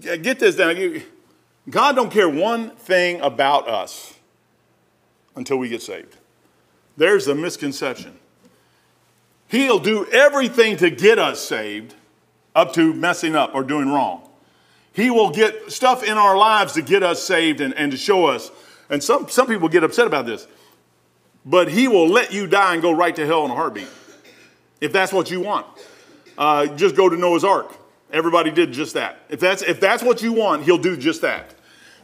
[0.00, 1.02] get this down,
[1.68, 4.14] God don't care one thing about us
[5.34, 6.16] until we get saved.
[6.96, 8.16] There's a misconception.
[9.48, 11.94] He'll do everything to get us saved
[12.54, 14.28] up to messing up or doing wrong.
[14.92, 18.26] He will get stuff in our lives to get us saved and, and to show
[18.26, 18.50] us
[18.90, 20.46] and some, some people get upset about this.
[21.44, 23.88] But he will let you die and go right to hell in a heartbeat.
[24.80, 25.66] If that's what you want.
[26.36, 27.74] Uh, just go to Noah's Ark.
[28.12, 29.20] Everybody did just that.
[29.28, 31.54] If that's, if that's what you want, he'll do just that.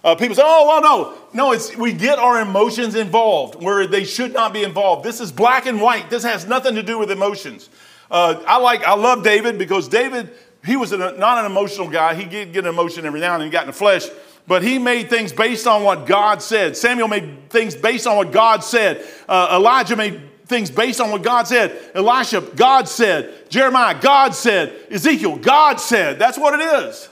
[0.05, 1.19] Uh, people say, oh, well, no.
[1.33, 5.05] No, it's, we get our emotions involved where they should not be involved.
[5.05, 6.11] This is black and white.
[6.11, 7.69] This has nothing to do with emotions.
[8.11, 10.31] Uh, I like, I love David because David,
[10.65, 12.15] he was an, not an emotional guy.
[12.15, 14.09] He did get an emotion every now and then, he got in the flesh,
[14.47, 16.77] but he made things based on what God said.
[16.77, 19.05] Samuel made things based on what God said.
[19.29, 21.79] Uh, Elijah made things based on what God said.
[21.95, 23.49] Elisha, God said.
[23.49, 24.75] Jeremiah, God said.
[24.91, 26.19] Ezekiel, God said.
[26.19, 27.09] That's what it is.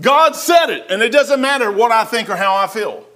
[0.00, 3.06] God said it, and it doesn't matter what I think or how I feel.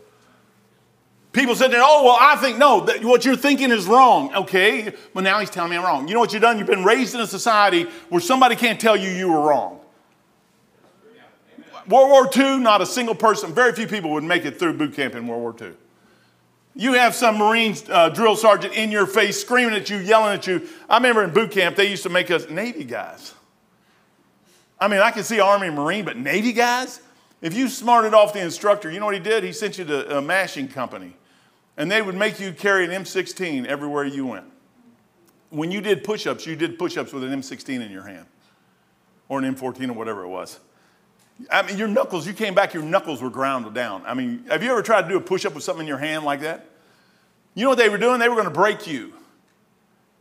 [1.33, 4.35] People sit there, oh, well, I think, no, that what you're thinking is wrong.
[4.35, 6.07] Okay, well, now he's telling me I'm wrong.
[6.07, 6.59] You know what you've done?
[6.59, 9.81] You've been raised in a society where somebody can't tell you you were wrong.
[11.89, 14.95] World War II, not a single person, very few people would make it through boot
[14.95, 15.75] camp in World War II.
[16.77, 20.47] You have some Marine uh, drill sergeant in your face screaming at you, yelling at
[20.47, 20.67] you.
[20.89, 23.33] I remember in boot camp, they used to make us Navy guys.
[24.81, 27.01] I mean, I can see Army and Marine, but Navy guys?
[27.41, 29.45] If you smarted off the instructor, you know what he did?
[29.45, 31.17] He sent you to a mashing company,
[31.77, 34.47] and they would make you carry an M16 everywhere you went.
[35.51, 38.27] When you did push ups, you did push ups with an M16 in your hand
[39.29, 40.59] or an M14 or whatever it was.
[41.51, 44.05] I mean, your knuckles, you came back, your knuckles were ground down.
[44.07, 45.99] I mean, have you ever tried to do a push up with something in your
[45.99, 46.67] hand like that?
[47.55, 48.21] You know what they were doing?
[48.21, 49.13] They were going to break you.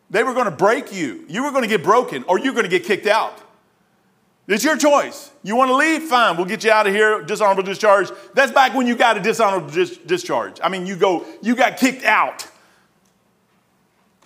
[0.09, 1.25] They were going to break you.
[1.27, 3.39] You were going to get broken or you're going to get kicked out.
[4.47, 5.31] It's your choice.
[5.41, 6.03] You want to leave?
[6.03, 6.35] Fine.
[6.35, 7.21] We'll get you out of here.
[7.21, 8.09] Dishonorable discharge.
[8.33, 10.59] That's back when you got a dishonorable dis- discharge.
[10.61, 12.47] I mean, you go, you got kicked out.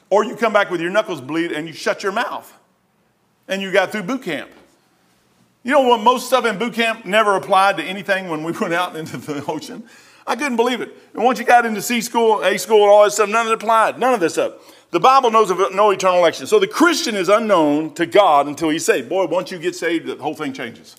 [0.09, 2.51] Or you come back with your knuckles bleed and you shut your mouth.
[3.47, 4.49] And you got through boot camp.
[5.67, 5.99] You know what?
[5.99, 9.43] Most stuff in boot camp never applied to anything when we went out into the
[9.47, 9.83] ocean.
[10.25, 10.93] I couldn't believe it.
[11.13, 13.51] And once you got into C school, A school, and all that stuff, none of
[13.51, 13.99] it applied.
[13.99, 14.53] None of this stuff.
[14.91, 16.47] The Bible knows of no eternal election.
[16.47, 19.09] So the Christian is unknown to God until he's saved.
[19.09, 20.95] Boy, once you get saved, the whole thing changes.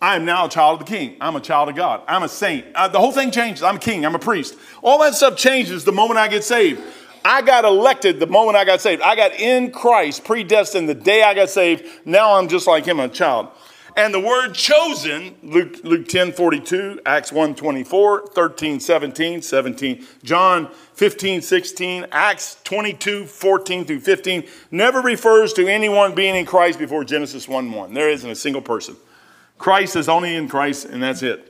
[0.00, 1.18] I am now a child of the king.
[1.20, 2.00] I'm a child of God.
[2.08, 2.72] I'm a saint.
[2.72, 3.62] The whole thing changes.
[3.62, 4.06] I'm a king.
[4.06, 4.56] I'm a priest.
[4.80, 6.80] All that stuff changes the moment I get saved.
[7.28, 9.02] I got elected the moment I got saved.
[9.02, 11.84] I got in Christ, predestined the day I got saved.
[12.06, 13.48] Now I'm just like him, a child.
[13.98, 20.70] And the word chosen, Luke, Luke 10 42, Acts 1 24, 13 17, 17, John
[20.94, 27.04] 15 16, Acts 22 14 through 15, never refers to anyone being in Christ before
[27.04, 27.92] Genesis 1 1.
[27.92, 28.96] There isn't a single person.
[29.58, 31.47] Christ is only in Christ, and that's it.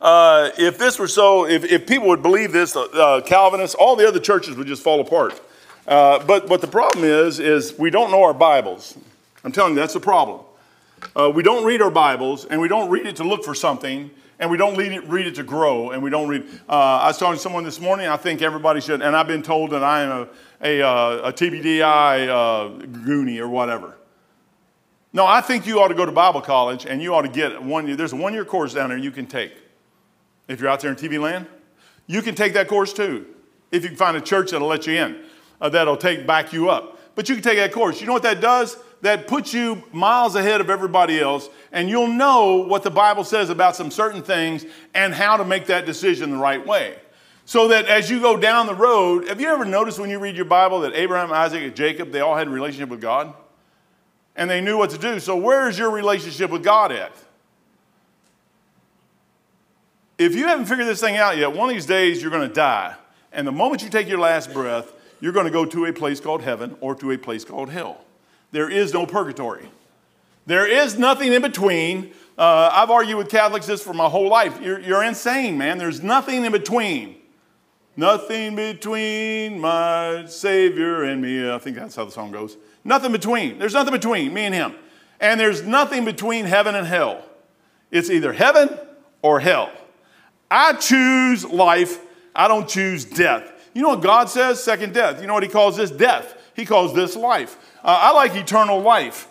[0.00, 3.96] Uh, if this were so, if, if people would believe this, uh, uh Calvinists, all
[3.96, 5.40] the other churches would just fall apart.
[5.86, 8.98] Uh, but the problem is, is we don't know our Bibles.
[9.44, 10.40] I'm telling you, that's the problem.
[11.14, 14.10] Uh, we don't read our Bibles, and we don't read it to look for something,
[14.38, 16.44] and we don't read it, read it to grow, and we don't read.
[16.68, 18.08] I was talking to someone this morning.
[18.08, 20.28] I think everybody should, and I've been told that I am
[20.60, 23.96] a, a, a TBDI Goonie or whatever.
[25.12, 27.62] No, I think you ought to go to Bible college, and you ought to get
[27.62, 27.86] one.
[27.86, 27.96] Year.
[27.96, 29.52] There's a one-year course down there you can take.
[30.48, 31.46] If you're out there in TV land,
[32.06, 33.26] you can take that course too.
[33.72, 35.22] If you can find a church that'll let you in,
[35.60, 36.98] uh, that'll take back you up.
[37.14, 38.00] But you can take that course.
[38.00, 38.76] You know what that does?
[39.02, 43.50] that puts you miles ahead of everybody else, and you'll know what the Bible says
[43.50, 46.96] about some certain things and how to make that decision the right way.
[47.44, 50.34] So that as you go down the road, have you ever noticed when you read
[50.34, 53.32] your Bible that Abraham, Isaac, and Jacob, they all had a relationship with God?
[54.34, 55.20] And they knew what to do.
[55.20, 57.12] So where's your relationship with God at?
[60.18, 62.54] If you haven't figured this thing out yet, one of these days you're going to
[62.54, 62.94] die.
[63.32, 66.20] And the moment you take your last breath, you're going to go to a place
[66.20, 68.00] called heaven or to a place called hell.
[68.52, 69.68] There is no purgatory.
[70.46, 72.12] There is nothing in between.
[72.38, 74.60] Uh, I've argued with Catholics this for my whole life.
[74.60, 75.78] You're, you're insane, man.
[75.78, 77.16] There's nothing in between.
[77.96, 81.50] Nothing between my Savior and me.
[81.50, 82.56] I think that's how the song goes.
[82.84, 83.58] Nothing between.
[83.58, 84.74] There's nothing between me and Him.
[85.18, 87.24] And there's nothing between heaven and hell.
[87.90, 88.78] It's either heaven
[89.22, 89.70] or hell.
[90.50, 92.00] I choose life.
[92.34, 93.52] I don't choose death.
[93.74, 94.62] You know what God says?
[94.62, 95.20] Second death.
[95.20, 95.90] You know what He calls this?
[95.90, 96.34] Death.
[96.54, 97.58] He calls this life.
[97.84, 99.28] Uh, I like eternal life.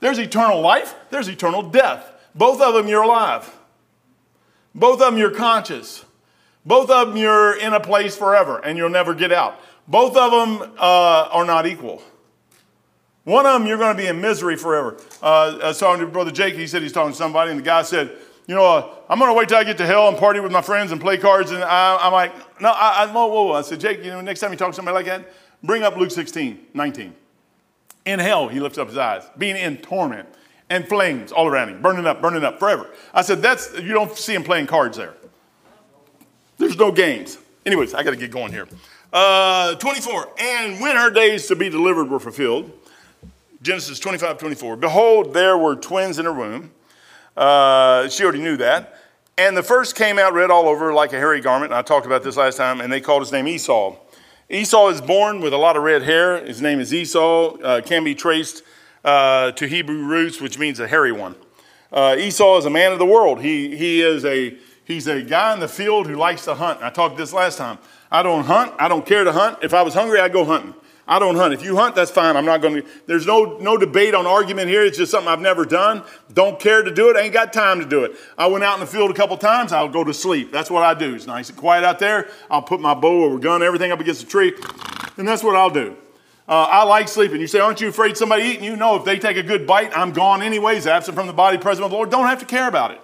[0.00, 2.10] There's eternal life, there's eternal death.
[2.34, 3.48] Both of them you're alive.
[4.74, 6.04] Both of them you're conscious.
[6.66, 9.60] Both of them you're in a place forever and you'll never get out.
[9.86, 12.02] Both of them uh, are not equal.
[13.22, 14.96] One of them you're going to be in misery forever.
[15.22, 17.64] Uh, I was talking to Brother Jake, he said he's talking to somebody, and the
[17.64, 18.10] guy said,
[18.46, 20.62] You know, I'm going to wait till I get to hell and party with my
[20.62, 21.52] friends and play cards.
[21.52, 23.52] And I, am like, No, I, I, whoa, whoa.
[23.52, 25.96] I said, Jake, you know, next time you talk to somebody like that, bring up
[25.96, 27.14] Luke 16, 19.
[28.04, 30.28] In hell, he lifts up his eyes, being in torment
[30.68, 32.88] and flames all around him, burning up, burning up forever.
[33.14, 35.14] I said, that's, you don't see him playing cards there.
[36.58, 37.38] There's no games.
[37.64, 38.66] Anyways, I got to get going here.
[39.12, 42.72] Uh, 24, and when her days to be delivered were fulfilled,
[43.60, 46.72] Genesis 25, 24, behold, there were twins in her womb.
[47.36, 48.96] Uh, she already knew that.
[49.38, 51.72] And the first came out red all over like a hairy garment.
[51.72, 53.96] And I talked about this last time, and they called his name Esau.
[54.50, 56.44] Esau is born with a lot of red hair.
[56.44, 57.56] His name is Esau.
[57.56, 58.62] Uh, can be traced
[59.04, 61.34] uh, to Hebrew roots, which means a hairy one.
[61.90, 63.40] Uh, Esau is a man of the world.
[63.40, 66.82] He, he is a, he's a guy in the field who likes to hunt.
[66.82, 67.78] I talked this last time.
[68.10, 68.74] I don't hunt.
[68.78, 69.58] I don't care to hunt.
[69.62, 70.74] If I was hungry, I'd go hunting.
[71.06, 71.52] I don't hunt.
[71.52, 72.36] If you hunt, that's fine.
[72.36, 72.88] I'm not going to.
[73.06, 74.84] There's no no debate on argument here.
[74.84, 76.04] It's just something I've never done.
[76.32, 77.16] Don't care to do it.
[77.16, 78.12] I ain't got time to do it.
[78.38, 79.72] I went out in the field a couple times.
[79.72, 80.52] I'll go to sleep.
[80.52, 81.14] That's what I do.
[81.14, 82.28] It's nice and quiet out there.
[82.50, 84.54] I'll put my bow or gun, everything up against a tree,
[85.16, 85.96] and that's what I'll do.
[86.48, 87.40] Uh, I like sleeping.
[87.40, 88.76] You say, aren't you afraid somebody eating you?
[88.76, 91.84] No, if they take a good bite, I'm gone anyways, absent from the body, present
[91.84, 92.10] with the Lord.
[92.10, 93.00] Don't have to care about it.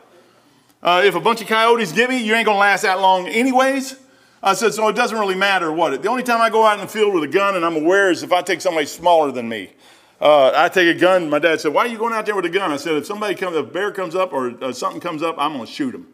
[0.83, 3.27] Uh, if a bunch of coyotes get me, you ain't going to last that long
[3.27, 3.97] anyways.
[4.43, 6.01] I said, so it doesn't really matter what.
[6.01, 8.11] The only time I go out in the field with a gun and I'm aware
[8.11, 9.73] is if I take somebody smaller than me.
[10.21, 11.31] Uh, I take a gun.
[11.31, 12.71] My dad said, why are you going out there with a gun?
[12.73, 15.37] I said, if somebody comes, if a bear comes up or uh, something comes up,
[15.39, 16.09] I'm going to shoot him.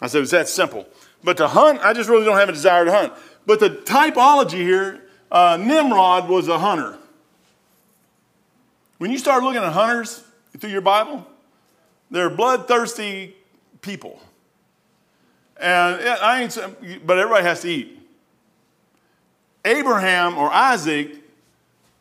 [0.00, 0.86] I said, it's that simple.
[1.22, 3.12] But to hunt, I just really don't have a desire to hunt.
[3.46, 6.98] But the typology here, uh, Nimrod was a hunter.
[8.98, 10.22] When you start looking at hunters
[10.58, 11.26] through your Bible,
[12.10, 13.36] they're bloodthirsty
[13.82, 14.20] people.
[15.56, 17.98] And I ain't, but everybody has to eat.
[19.64, 21.16] Abraham or Isaac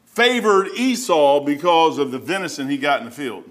[0.06, 3.44] favored Esau because of the venison he got in the field.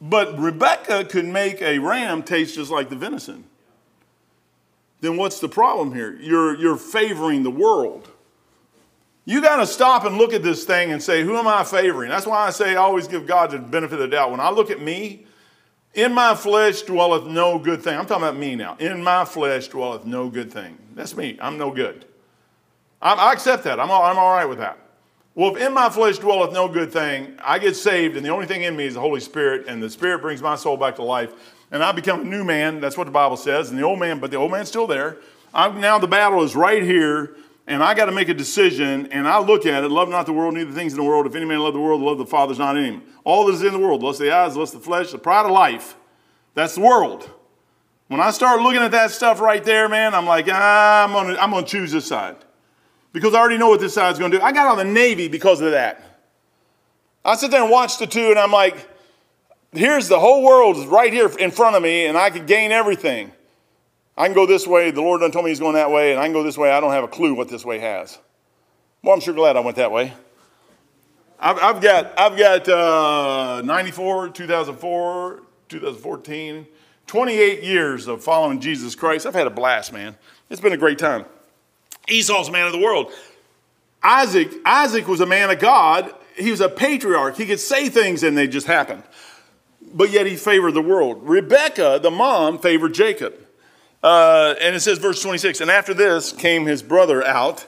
[0.00, 3.44] But Rebecca could make a ram taste just like the venison.
[5.00, 6.16] Then what's the problem here?
[6.20, 8.08] You're, you're favoring the world.
[9.24, 12.10] You got to stop and look at this thing and say, who am I favoring?
[12.10, 14.30] That's why I say I always give God the benefit of the doubt.
[14.30, 15.26] When I look at me,
[15.94, 17.98] in my flesh dwelleth no good thing.
[17.98, 18.76] I'm talking about me now.
[18.78, 20.78] In my flesh dwelleth no good thing.
[20.94, 21.38] That's me.
[21.40, 22.04] I'm no good.
[23.02, 23.80] I'm, i accept that.
[23.80, 24.78] I'm all, I'm all right with that.
[25.34, 28.46] Well, if in my flesh dwelleth no good thing, I get saved, and the only
[28.46, 31.02] thing in me is the Holy Spirit, and the Spirit brings my soul back to
[31.02, 31.32] life,
[31.70, 32.80] and I become a new man.
[32.80, 33.70] That's what the Bible says.
[33.70, 35.18] And the old man, but the old man's still there.
[35.54, 37.36] I'm, now the battle is right here
[37.70, 40.32] and I got to make a decision, and I look at it, love not the
[40.32, 41.24] world, neither things in the world.
[41.24, 43.02] If any man love the world, love the Father is not in him.
[43.22, 45.52] All that is in the world, lust the eyes, lust the flesh, the pride of
[45.52, 45.96] life,
[46.54, 47.30] that's the world.
[48.08, 51.38] When I start looking at that stuff right there, man, I'm like, ah, I'm gonna,
[51.38, 52.36] I'm gonna choose this side.
[53.12, 54.42] Because I already know what this side's gonna do.
[54.42, 56.02] I got on the Navy because of that.
[57.24, 58.88] I sit there and watch the two, and I'm like,
[59.70, 63.30] here's the whole world right here in front of me, and I could gain everything.
[64.20, 64.90] I can go this way.
[64.90, 66.70] The Lord done told me he's going that way, and I can go this way.
[66.70, 68.18] I don't have a clue what this way has.
[69.02, 70.12] Well, I'm sure glad I went that way.
[71.38, 76.66] I've, I've got, I've got uh, 94, 2004, 2014,
[77.06, 79.24] 28 years of following Jesus Christ.
[79.24, 80.14] I've had a blast, man.
[80.50, 81.24] It's been a great time.
[82.06, 83.10] Esau's man of the world.
[84.02, 86.14] Isaac, Isaac was a man of God.
[86.36, 87.38] He was a patriarch.
[87.38, 89.02] He could say things and they just happened.
[89.94, 91.22] But yet he favored the world.
[91.22, 93.46] Rebecca, the mom, favored Jacob.
[94.02, 97.66] Uh, and it says, verse 26, and after this came his brother out,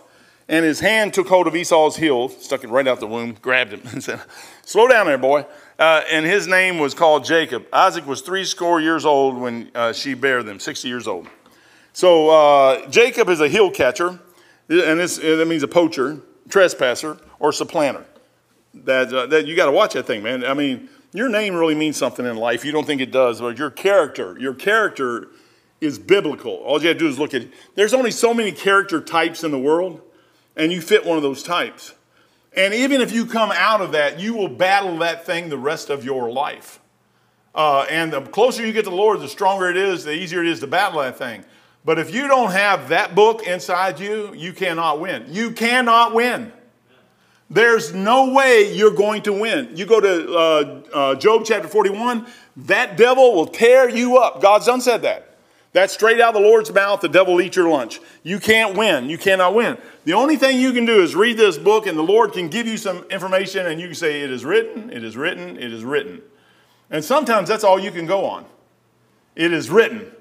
[0.49, 3.73] and his hand took hold of Esau's heel, stuck it right out the womb, grabbed
[3.73, 4.21] him, and said,
[4.65, 5.47] Slow down there, boy.
[5.79, 7.67] Uh, and his name was called Jacob.
[7.73, 11.27] Isaac was three score years old when uh, she bare them, 60 years old.
[11.93, 14.21] So uh, Jacob is a heel catcher,
[14.69, 18.05] and this, that means a poacher, trespasser, or supplanter.
[18.75, 20.45] That, uh, that you got to watch that thing, man.
[20.45, 22.65] I mean, your name really means something in life.
[22.65, 25.29] You don't think it does, but your character, your character
[25.83, 26.53] is biblical.
[26.53, 27.53] All you have to do is look at it.
[27.75, 30.01] There's only so many character types in the world,
[30.57, 31.93] and you fit one of those types.
[32.55, 35.91] And even if you come out of that, you will battle that thing the rest
[35.91, 36.79] of your life.
[37.55, 40.41] Uh, and the closer you get to the Lord, the stronger it is, the easier
[40.41, 41.45] it is to battle that thing.
[41.85, 45.27] But if you don't have that book inside you, you cannot win.
[45.29, 46.53] You cannot win.
[47.51, 49.77] There's no way you're going to win.
[49.77, 54.41] You go to uh, uh, Job chapter 41, that devil will tear you up.
[54.41, 55.32] God's done said that.
[55.73, 57.01] That's straight out of the Lord's mouth.
[57.01, 58.01] The devil eat your lunch.
[58.23, 59.09] You can't win.
[59.09, 59.79] You cannot win.
[60.05, 62.67] The only thing you can do is read this book, and the Lord can give
[62.67, 65.83] you some information, and you can say, It is written, it is written, it is
[65.83, 66.21] written.
[66.91, 68.45] And sometimes that's all you can go on.
[69.35, 70.13] It is written.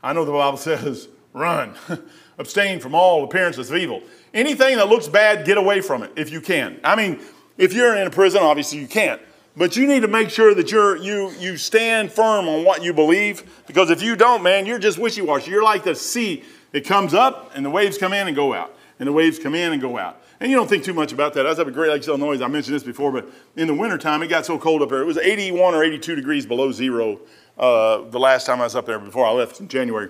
[0.00, 1.74] I know the Bible says, Run,
[2.38, 4.02] abstain from all appearances of evil.
[4.32, 6.78] Anything that looks bad, get away from it if you can.
[6.84, 7.20] I mean,
[7.58, 9.20] if you're in a prison, obviously you can't.
[9.60, 12.94] But you need to make sure that you're, you, you stand firm on what you
[12.94, 15.50] believe because if you don't, man, you're just wishy washy.
[15.50, 16.44] You're like the sea.
[16.72, 18.74] It comes up and the waves come in and go out.
[18.98, 20.22] And the waves come in and go out.
[20.40, 21.44] And you don't think too much about that.
[21.44, 22.40] I was up at Great Lakes, Illinois.
[22.42, 25.02] I mentioned this before, but in the wintertime, it got so cold up there.
[25.02, 27.20] It was 81 or 82 degrees below zero
[27.58, 30.08] uh, the last time I was up there before I left in January.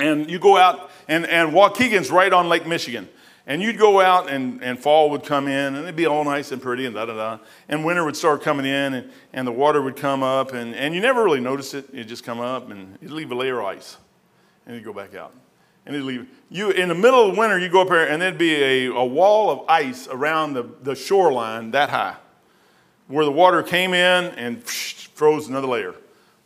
[0.00, 3.10] And you go out, and, and Waukegan's right on Lake Michigan.
[3.46, 6.50] And you'd go out and, and fall would come in and it'd be all nice
[6.50, 7.38] and pretty and da da da.
[7.68, 10.94] And winter would start coming in and, and the water would come up and, and
[10.94, 11.86] you never really notice it.
[11.92, 13.98] It'd just come up and it'd leave a layer of ice
[14.66, 15.34] and you'd go back out.
[15.86, 16.26] and it'd leave.
[16.50, 19.04] You in the middle of winter, you go up there, and there'd be a, a
[19.04, 22.16] wall of ice around the, the shoreline that high,
[23.08, 25.94] where the water came in and froze another layer.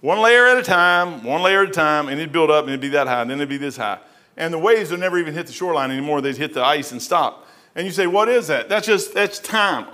[0.01, 2.71] One layer at a time, one layer at a time, and it'd build up and
[2.71, 3.99] it'd be that high, and then it'd be this high.
[4.39, 6.21] And the waves would never even hit the shoreline anymore.
[6.21, 7.47] They'd hit the ice and stop.
[7.75, 8.69] And you say, what is that?
[8.69, 9.87] That's just, that's time.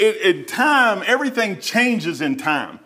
[0.00, 2.80] In time, everything changes in time.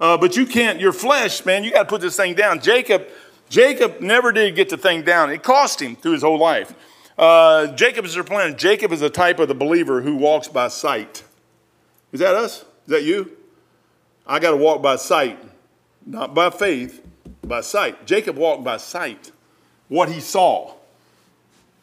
[0.00, 2.60] Uh, but you can't, your flesh, man, you got to put this thing down.
[2.60, 3.06] Jacob,
[3.50, 5.30] Jacob never did get the thing down.
[5.30, 6.74] It cost him through his whole life.
[7.18, 8.56] Uh, Jacob is their plan.
[8.56, 11.24] Jacob is a type of the believer who walks by sight.
[12.12, 12.60] Is that us?
[12.60, 13.36] Is that you?
[14.26, 15.38] I got to walk by sight,
[16.06, 17.04] not by faith,
[17.44, 18.06] by sight.
[18.06, 19.32] Jacob walked by sight,
[19.88, 20.74] what he saw.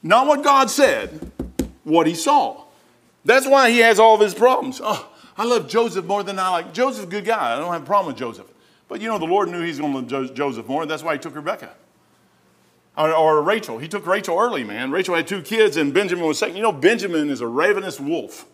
[0.01, 1.31] Not what God said,
[1.83, 2.63] what he saw.
[3.23, 4.79] That's why he has all of his problems.
[4.83, 6.73] Oh, I love Joseph more than I like.
[6.73, 7.53] Joseph's a good guy.
[7.53, 8.47] I don't have a problem with Joseph.
[8.87, 10.85] But you know, the Lord knew he's going to love Joseph more.
[10.85, 11.71] That's why he took Rebecca.
[12.97, 13.77] Or, or, Rachel.
[13.77, 14.89] He took Rachel early, man.
[14.89, 16.55] Rachel had two kids, and Benjamin was second.
[16.55, 18.45] You know, Benjamin is a ravenous wolf.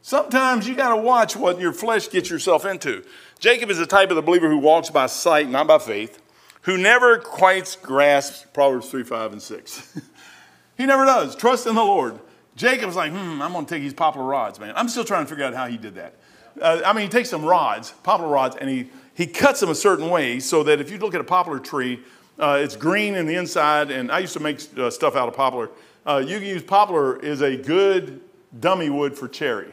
[0.00, 3.04] Sometimes you got to watch what your flesh gets yourself into.
[3.38, 6.22] Jacob is the type of the believer who walks by sight, not by faith,
[6.62, 10.00] who never quite grasps Proverbs 3, 5, and 6.
[10.76, 11.36] he never does.
[11.36, 12.18] Trust in the Lord.
[12.56, 14.74] Jacob's like, hmm, I'm going to take these poplar rods, man.
[14.76, 16.16] I'm still trying to figure out how he did that.
[16.60, 19.74] Uh, I mean, he takes some rods, poplar rods, and he, he cuts them a
[19.74, 22.00] certain way so that if you look at a poplar tree,
[22.38, 23.90] uh, it's green in the inside.
[23.90, 25.70] And I used to make uh, stuff out of poplar.
[26.04, 28.20] Uh, you can use poplar is a good
[28.58, 29.72] dummy wood for cherry.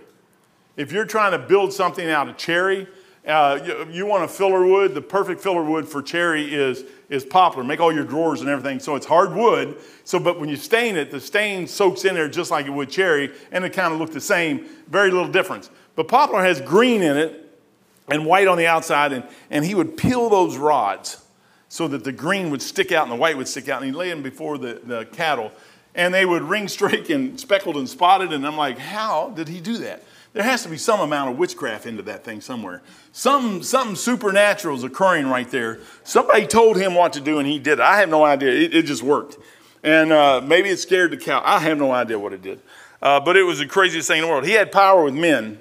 [0.77, 2.87] If you're trying to build something out of cherry,
[3.27, 4.93] uh, you, you, want a filler wood.
[4.93, 7.63] The perfect filler wood for cherry is, is poplar.
[7.63, 8.79] Make all your drawers and everything.
[8.79, 9.77] So it's hard wood.
[10.03, 12.89] So, but when you stain it, the stain soaks in there just like it would
[12.89, 14.65] cherry, and it kind of look the same.
[14.87, 15.71] Very little difference.
[15.95, 17.59] But poplar has green in it
[18.07, 21.23] and white on the outside, and, and he would peel those rods
[21.67, 23.97] so that the green would stick out and the white would stick out, and he'd
[23.97, 25.51] lay them before the, the cattle.
[25.95, 29.61] And they would ring streak and speckled and spotted, and I'm like, how did he
[29.61, 30.03] do that?
[30.35, 32.81] There has to be some amount of witchcraft into that thing somewhere.
[33.13, 35.79] Some, something supernatural is occurring right there.
[36.03, 37.79] Somebody told him what to do and he did it.
[37.79, 38.51] I have no idea.
[38.51, 39.37] It, it just worked.
[39.81, 41.41] And uh, maybe it scared the cow.
[41.45, 42.59] I have no idea what it did.
[43.01, 44.45] Uh, but it was the craziest thing in the world.
[44.45, 45.59] He had power with men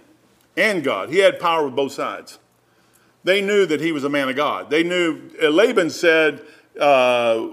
[0.57, 2.41] and God, he had power with both sides.
[3.23, 4.71] They knew that he was a man of God.
[4.71, 6.43] They knew, uh, Laban said,
[6.81, 7.51] uh,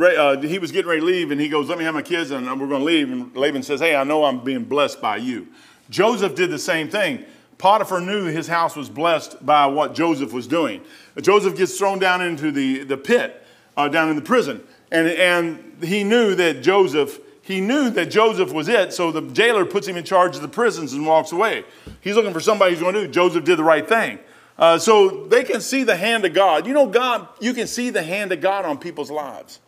[0.00, 2.30] uh, he was getting ready to leave, and he goes, Let me have my kids,
[2.30, 3.12] and we're going to leave.
[3.12, 5.48] And Laban says, Hey, I know I'm being blessed by you.
[5.90, 7.24] Joseph did the same thing.
[7.58, 10.80] Potiphar knew his house was blessed by what Joseph was doing.
[11.20, 13.44] Joseph gets thrown down into the, the pit,
[13.76, 14.62] uh, down in the prison.
[14.90, 19.66] And, and he knew that Joseph, he knew that Joseph was it, so the jailer
[19.66, 21.64] puts him in charge of the prisons and walks away.
[22.00, 23.12] He's looking for somebody who's going to do.
[23.12, 24.20] Joseph did the right thing.
[24.58, 26.66] Uh, so they can see the hand of God.
[26.66, 29.58] You know, God, you can see the hand of God on people's lives.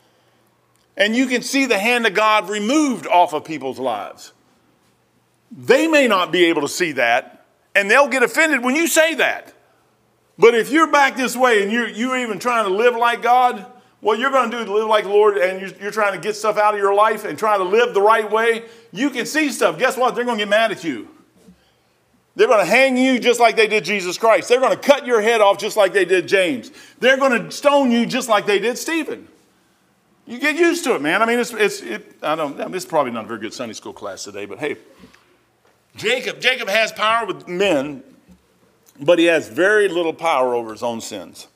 [0.96, 4.32] And you can see the hand of God removed off of people's lives.
[5.54, 9.14] They may not be able to see that, and they'll get offended when you say
[9.16, 9.52] that.
[10.38, 13.66] But if you're back this way and you're, you're even trying to live like God,
[14.00, 16.18] what you're going to do to live like the Lord and you're, you're trying to
[16.18, 19.26] get stuff out of your life and trying to live the right way, you can
[19.26, 19.78] see stuff.
[19.78, 20.14] Guess what?
[20.14, 21.08] They're going to get mad at you.
[22.34, 24.48] They're going to hang you just like they did Jesus Christ.
[24.48, 26.72] They're going to cut your head off just like they did James.
[26.98, 29.28] They're going to stone you just like they did Stephen.
[30.26, 31.20] You get used to it, man.
[31.20, 33.92] I mean, it's, it's it, I don't, it's probably not a very good Sunday school
[33.92, 34.76] class today, but hey,
[35.96, 38.02] Jacob, Jacob has power with men,
[39.00, 41.48] but he has very little power over his own sins.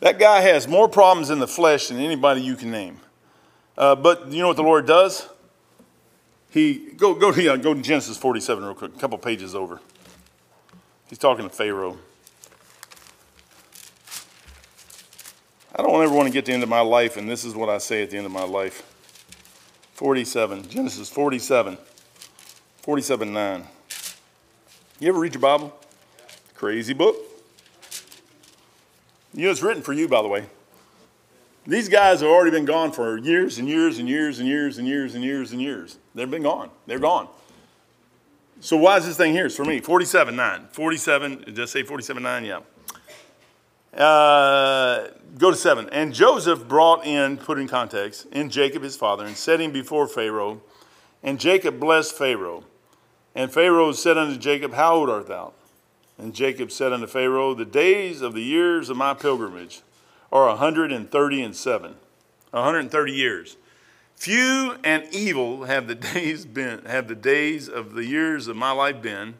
[0.00, 3.00] That guy has more problems in the flesh than anybody you can name.
[3.76, 5.28] Uh, but you know what the Lord does?
[6.50, 9.80] He go go to, uh, go to Genesis 47 real quick, a couple pages over.
[11.08, 11.98] He's talking to Pharaoh.
[15.74, 17.54] I don't ever want to get to the end of my life, and this is
[17.54, 18.82] what I say at the end of my life.
[19.94, 21.78] 47, Genesis 47.
[22.88, 23.64] 47 9.
[24.98, 25.78] You ever read your Bible?
[26.54, 27.16] Crazy book.
[29.34, 30.46] You know, it's written for you, by the way.
[31.66, 34.88] These guys have already been gone for years and years and years and years and
[34.88, 35.98] years and years and years.
[36.14, 36.70] They've been gone.
[36.86, 37.28] They're gone.
[38.60, 39.44] So why is this thing here?
[39.44, 39.80] It's for me.
[39.80, 40.68] 47 9.
[40.72, 42.44] 47, did I say 47 9?
[42.46, 42.60] Yeah.
[44.02, 45.90] Uh, go to 7.
[45.90, 50.08] And Joseph brought in, put in context, in Jacob his father, and set him before
[50.08, 50.62] Pharaoh.
[51.22, 52.64] And Jacob blessed Pharaoh.
[53.38, 55.52] And Pharaoh said unto Jacob, How old art thou?
[56.18, 59.82] And Jacob said unto Pharaoh, The days of the years of my pilgrimage
[60.32, 61.94] are a hundred and thirty and seven.
[62.52, 63.56] A hundred and thirty years.
[64.16, 68.72] Few and evil have the days been have the days of the years of my
[68.72, 69.34] life been,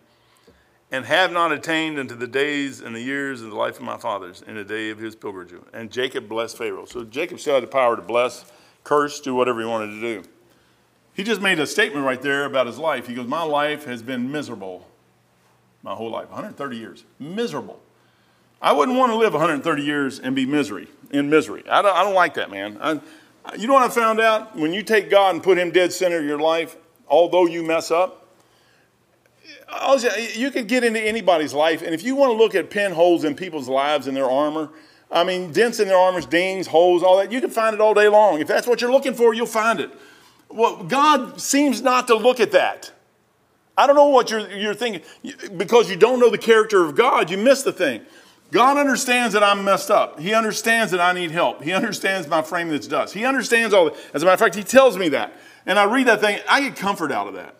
[0.93, 3.97] and have not attained unto the days and the years of the life of my
[3.97, 5.61] fathers in the day of his pilgrimage.
[5.73, 6.85] And Jacob blessed Pharaoh.
[6.85, 8.45] So Jacob still had the power to bless,
[8.85, 10.29] curse, do whatever he wanted to do.
[11.19, 13.09] He just made a statement right there about his life.
[13.09, 14.87] He goes, My life has been miserable
[15.83, 17.05] my whole life 130 years.
[17.19, 17.81] Miserable.
[18.63, 21.65] I wouldn't want to live 130 years and be misery in misery.
[21.69, 22.79] I don't, I don't like that, man.
[22.81, 23.01] I,
[23.57, 24.55] you know what I found out?
[24.55, 26.77] When you take God and put Him dead center of your life,
[27.09, 28.29] although you mess up,
[30.37, 33.35] you could get into anybody's life, and if you want to look at pinholes in
[33.35, 34.71] people's lives and their armor,
[35.11, 37.93] I mean, dents in their armors, dings, holes, all that, you can find it all
[37.93, 38.41] day long.
[38.41, 39.91] If that's what you're looking for, you'll find it.
[40.49, 42.93] Well, God seems not to look at that.
[43.77, 45.03] I don't know what you're, you're thinking.
[45.57, 48.03] Because you don't know the character of God, you miss the thing.
[48.51, 50.19] God understands that I'm messed up.
[50.19, 51.63] He understands that I need help.
[51.63, 53.13] He understands my frame that's dust.
[53.13, 53.97] He understands all that.
[54.15, 55.35] As a matter of fact, He tells me that.
[55.67, 57.55] And I read that thing, I get comfort out of that.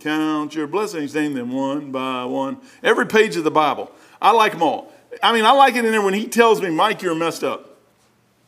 [0.00, 2.58] Count your blessings, name them one by one.
[2.82, 3.90] Every page of the Bible.
[4.20, 4.92] I like them all.
[5.22, 7.78] I mean, I like it in there when he tells me, Mike, you're messed up.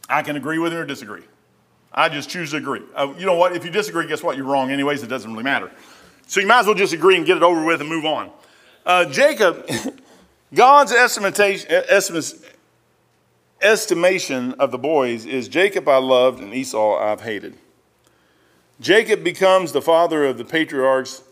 [0.09, 1.23] I can agree with him or disagree.
[1.93, 2.83] I just choose to agree.
[2.95, 3.57] Uh, you know what?
[3.57, 4.37] If you disagree, guess what?
[4.37, 5.03] You're wrong, anyways.
[5.03, 5.71] It doesn't really matter.
[6.27, 8.31] So you might as well just agree and get it over with and move on.
[8.85, 9.69] Uh, Jacob,
[10.55, 11.67] God's estimation,
[14.59, 17.57] of the boys is Jacob I loved and Esau I've hated.
[18.81, 21.23] Jacob becomes the father of the patriarchs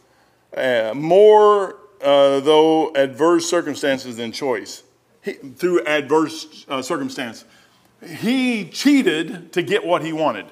[0.57, 4.83] uh, more uh, though adverse circumstances than choice.
[5.23, 7.45] He, through adverse uh, circumstance,
[8.05, 10.47] he cheated to get what he wanted.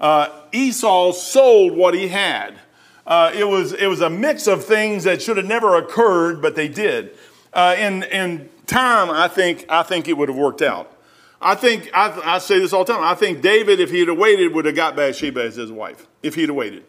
[0.00, 2.58] Uh, Esau sold what he had.
[3.06, 6.54] Uh, it was it was a mix of things that should have never occurred, but
[6.54, 7.16] they did.
[7.52, 10.92] Uh, in in time, I think I think it would have worked out.
[11.40, 13.02] I think I, I say this all the time.
[13.02, 16.06] I think David, if he had waited, would have got Bathsheba as his wife.
[16.22, 16.84] If he'd have waited,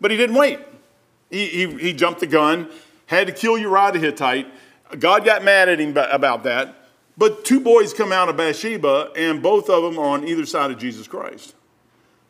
[0.00, 0.58] but he didn't wait.
[1.30, 2.68] He, he, he jumped the gun,
[3.06, 4.46] had to kill Uriah the Hittite.
[4.98, 6.81] God got mad at him about that.
[7.16, 10.70] But two boys come out of Bathsheba, and both of them are on either side
[10.70, 11.54] of Jesus Christ.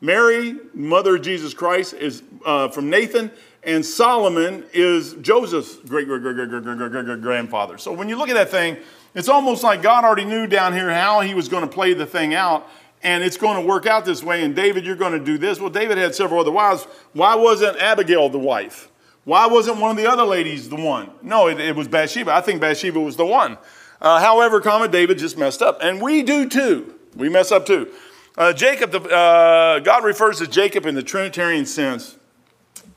[0.00, 3.30] Mary, mother of Jesus Christ, is uh, from Nathan,
[3.62, 7.78] and Solomon is Joseph's great great great great great great great grandfather.
[7.78, 8.76] So when you look at that thing,
[9.14, 12.06] it's almost like God already knew down here how he was going to play the
[12.06, 12.68] thing out,
[13.04, 14.42] and it's going to work out this way.
[14.42, 15.60] And David, you're going to do this.
[15.60, 16.84] Well, David had several other wives.
[17.12, 18.88] Why wasn't Abigail the wife?
[19.24, 21.10] Why wasn't one of the other ladies the one?
[21.22, 22.32] No, it, it was Bathsheba.
[22.32, 23.56] I think Bathsheba was the one.
[24.02, 25.78] Uh, however, comma, David just messed up.
[25.80, 26.94] And we do too.
[27.14, 27.90] We mess up too.
[28.36, 32.16] Uh, Jacob, the, uh, God refers to Jacob in the Trinitarian sense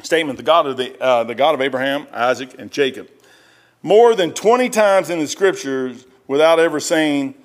[0.02, 3.10] statement, the God of the, uh, the God of Abraham, Isaac, and Jacob,
[3.84, 7.36] more than 20 times in the scriptures without ever saying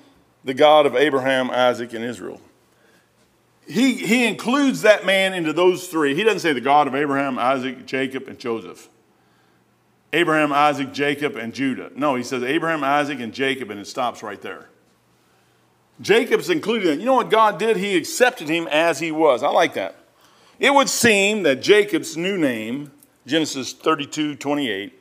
[0.43, 2.41] the God of Abraham, Isaac, and Israel.
[3.67, 6.15] He, he includes that man into those three.
[6.15, 8.89] He doesn't say the God of Abraham, Isaac, Jacob, and Joseph.
[10.13, 11.91] Abraham, Isaac, Jacob, and Judah.
[11.95, 14.67] No, he says Abraham, Isaac, and Jacob, and it stops right there.
[16.01, 16.93] Jacob's included.
[16.93, 17.77] in You know what God did?
[17.77, 19.43] He accepted him as he was.
[19.43, 19.95] I like that.
[20.59, 22.91] It would seem that Jacob's new name,
[23.25, 24.93] Genesis 32 28,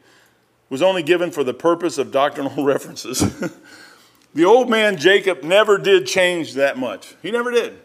[0.69, 3.21] was only given for the purpose of doctrinal references.
[4.35, 7.15] the old man Jacob never did change that much.
[7.23, 7.79] He never did.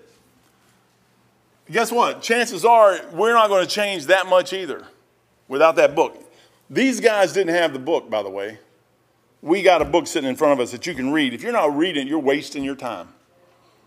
[1.72, 2.22] Guess what?
[2.22, 4.86] Chances are we're not going to change that much either
[5.48, 6.25] without that book.
[6.70, 8.60] These guys didn't have the book, by the way.
[9.42, 11.34] We got a book sitting in front of us that you can read.
[11.34, 13.10] If you're not reading, you're wasting your time.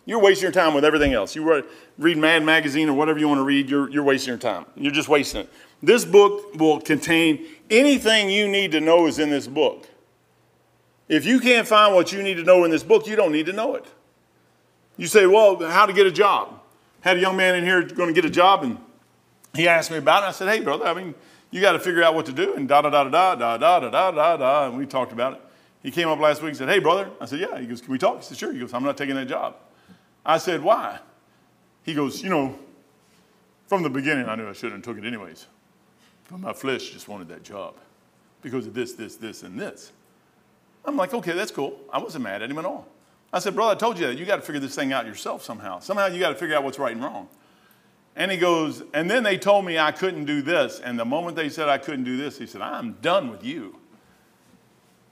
[0.05, 1.35] You're wasting your time with everything else.
[1.35, 1.65] You
[1.99, 4.65] read Mad Magazine or whatever you want to read, you're, you're wasting your time.
[4.77, 5.51] You're just wasting it.
[5.83, 9.87] This book will contain anything you need to know is in this book.
[11.09, 13.47] If you can't find what you need to know in this book, you don't need
[13.47, 13.85] to know it.
[14.97, 16.61] You say, well, how to get a job.
[17.01, 18.79] Had a young man in here going to get a job, and
[19.55, 20.27] he asked me about it.
[20.27, 21.15] I said, hey, brother, I mean,
[21.51, 23.81] you got to figure out what to do, and da da da da da da
[23.81, 25.41] da da da da, and we talked about it.
[25.83, 27.09] He came up last week and said, hey, brother.
[27.21, 27.59] I said, yeah.
[27.59, 28.19] He goes, can we talk?
[28.19, 28.53] He said, sure.
[28.53, 29.55] He goes, I'm not taking that job.
[30.29, 30.99] I said, Why?
[31.83, 32.59] He goes, You know,
[33.67, 35.47] from the beginning, I knew I shouldn't have took it anyways.
[36.31, 37.75] But my flesh just wanted that job
[38.43, 39.91] because of this, this, this, and this.
[40.85, 41.81] I'm like, Okay, that's cool.
[41.91, 42.87] I wasn't mad at him at all.
[43.33, 44.19] I said, Brother, I told you that.
[44.19, 45.81] You got to figure this thing out yourself somehow.
[45.81, 47.29] Somehow you got to figure out what's right and wrong.
[48.19, 50.79] And he goes, And then they told me I couldn't do this.
[50.79, 53.79] And the moment they said I couldn't do this, he said, I'm done with you.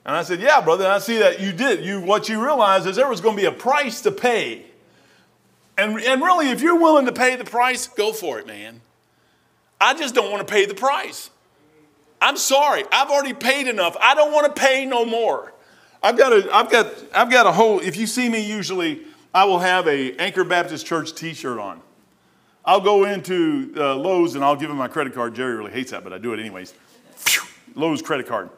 [0.04, 1.82] And I said, Yeah, brother, I see that you did.
[1.82, 4.66] You, what you realized is there was going to be a price to pay
[5.78, 8.80] and, and really, if you're willing to pay the price, go for it, man.
[9.80, 11.30] I just don't want to pay the price.
[12.20, 12.84] I'm sorry.
[12.90, 13.94] I've already paid enough.
[14.00, 15.52] I don't want to pay no more.
[16.02, 19.02] I've got a, I've got, I've got a whole, if you see me usually,
[19.34, 21.82] I will have a Anchor Baptist Church t-shirt on.
[22.66, 25.34] I'll go into uh, Lowe's and I'll give him my credit card.
[25.34, 26.74] Jerry really hates that, but I do it anyways.
[27.76, 28.50] Lowe's credit card.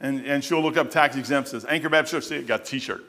[0.00, 2.64] And, and she'll look up tax exempt, says Anchor Baptist Church, see it, got a
[2.64, 3.04] t shirt.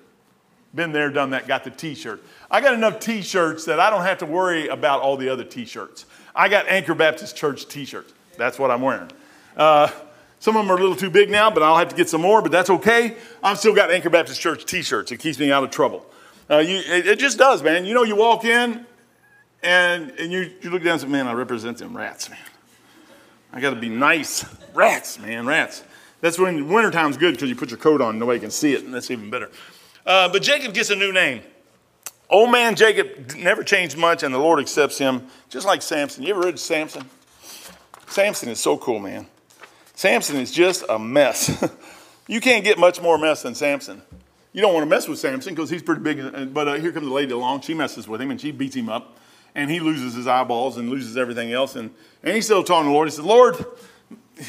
[0.73, 2.23] Been there, done that, got the t shirt.
[2.49, 5.43] I got enough t shirts that I don't have to worry about all the other
[5.43, 6.05] t shirts.
[6.35, 8.11] I got Anchor Baptist Church t shirts.
[8.37, 9.11] That's what I'm wearing.
[9.55, 9.89] Uh,
[10.39, 12.21] some of them are a little too big now, but I'll have to get some
[12.21, 13.15] more, but that's okay.
[13.43, 15.11] I've still got Anchor Baptist Church t shirts.
[15.11, 16.05] It keeps me out of trouble.
[16.49, 17.85] Uh, you, it, it, just does, man.
[17.85, 18.85] You know, you walk in
[19.63, 22.39] and, and you, you look down and say, man, I represent them rats, man.
[23.51, 24.45] I got to be nice.
[24.73, 25.83] Rats, man, rats.
[26.21, 28.93] That's when wintertime's good because you put your coat on, nobody can see it, and
[28.93, 29.51] that's even better.
[30.05, 31.41] Uh, but Jacob gets a new name.
[32.29, 36.23] Old man Jacob never changed much, and the Lord accepts him, just like Samson.
[36.23, 37.03] You ever read Samson?
[38.07, 39.27] Samson is so cool, man.
[39.95, 41.63] Samson is just a mess.
[42.27, 44.01] you can't get much more mess than Samson.
[44.51, 47.07] You don't want to mess with Samson because he's pretty big, but uh, here comes
[47.07, 47.61] a lady along.
[47.61, 49.17] She messes with him and she beats him up,
[49.55, 51.75] and he loses his eyeballs and loses everything else.
[51.75, 51.91] And,
[52.23, 53.07] and he's still talking to the Lord.
[53.07, 53.55] He said, Lord,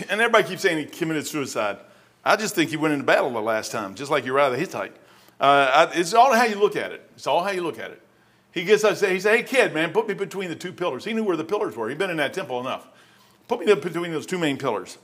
[0.08, 1.78] and everybody keeps saying he committed suicide.
[2.24, 4.96] I just think he went into battle the last time, just like Uriah the Hittite.
[5.40, 7.08] Uh, I, it's all how you look at it.
[7.16, 8.00] It's all how you look at it.
[8.52, 11.04] He gets up, he said, hey, kid, man, put me between the two pillars.
[11.04, 11.88] He knew where the pillars were.
[11.88, 12.86] He'd been in that temple enough.
[13.48, 14.96] Put me between those two main pillars.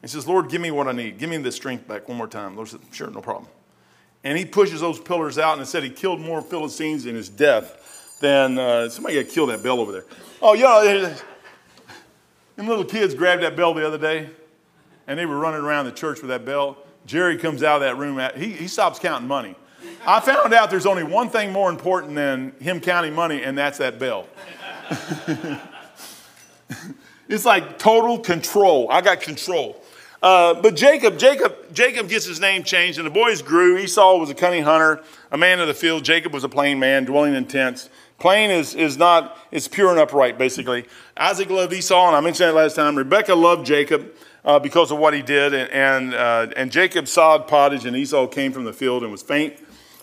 [0.00, 1.18] He says, Lord, give me what I need.
[1.18, 2.56] Give me the strength back one more time.
[2.56, 3.50] Lord said, sure, no problem.
[4.24, 7.87] And he pushes those pillars out and said he killed more Philistines in his death
[8.20, 10.04] than uh, somebody got killed that bell over there.
[10.42, 11.14] Oh, yeah.
[12.56, 14.30] Them little kids grabbed that bell the other day
[15.08, 16.76] and they were running around the church with that bell.
[17.06, 19.56] Jerry comes out of that room, he, he stops counting money.
[20.06, 23.78] I found out there's only one thing more important than him counting money, and that's
[23.78, 24.26] that bell.
[27.28, 28.90] it's like total control.
[28.90, 29.82] I got control.
[30.22, 33.78] Uh, but Jacob, Jacob, Jacob gets his name changed, and the boys grew.
[33.78, 36.04] Esau was a cunning hunter, a man of the field.
[36.04, 37.88] Jacob was a plain man, dwelling in tents.
[38.18, 40.86] Plain is, is not, it's pure and upright, basically.
[41.16, 42.96] Isaac loved Esau, and I mentioned that last time.
[42.96, 44.12] Rebecca loved Jacob
[44.44, 45.54] uh, because of what he did.
[45.54, 49.22] And, and, uh, and Jacob sawed pottage, and Esau came from the field and was
[49.22, 49.54] faint.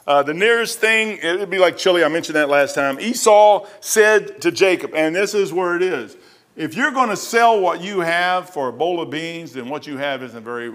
[0.08, 2.04] Uh, the nearest thing, it would be like chili.
[2.04, 3.00] I mentioned that last time.
[3.00, 6.16] Esau said to Jacob, and this is where it is
[6.56, 9.86] if you're going to sell what you have for a bowl of beans, then what
[9.86, 10.74] you have isn't very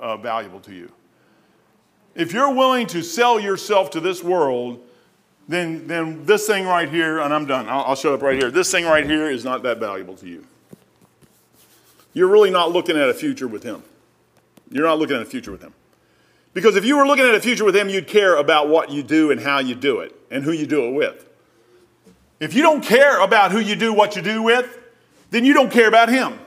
[0.00, 0.90] uh, valuable to you.
[2.14, 4.80] If you're willing to sell yourself to this world,
[5.48, 8.50] then, then this thing right here, and I'm done, I'll, I'll up right here.
[8.50, 10.46] This thing right here is not that valuable to you
[12.14, 13.82] you're really not looking at a future with him.
[14.70, 15.74] You're not looking at a future with him.
[16.54, 19.02] Because if you were looking at a future with him, you'd care about what you
[19.02, 21.26] do and how you do it and who you do it with.
[22.40, 24.78] If you don't care about who you do what you do with,
[25.30, 26.38] then you don't care about him.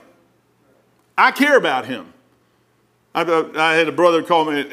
[1.18, 2.12] I care about him.
[3.14, 3.22] I,
[3.56, 4.68] I had a brother call me.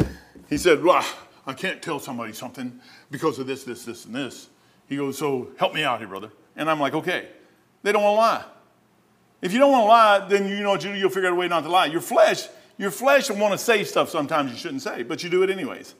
[0.50, 1.06] he said, well,
[1.46, 2.80] I can't tell somebody something
[3.14, 4.48] because of this, this, this, and this.
[4.88, 6.32] He goes, so help me out here, brother.
[6.56, 7.28] And I'm like, okay.
[7.84, 8.44] They don't want to lie.
[9.40, 10.98] If you don't want to lie, then you know what you do.
[10.98, 11.86] You'll figure out a way not to lie.
[11.86, 15.30] Your flesh, your flesh will want to say stuff sometimes you shouldn't say, but you
[15.30, 15.94] do it anyways.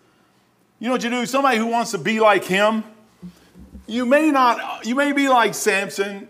[0.81, 1.25] You know what you do?
[1.25, 2.83] Somebody who wants to be like him,
[3.87, 6.27] you may not, you may be like Samson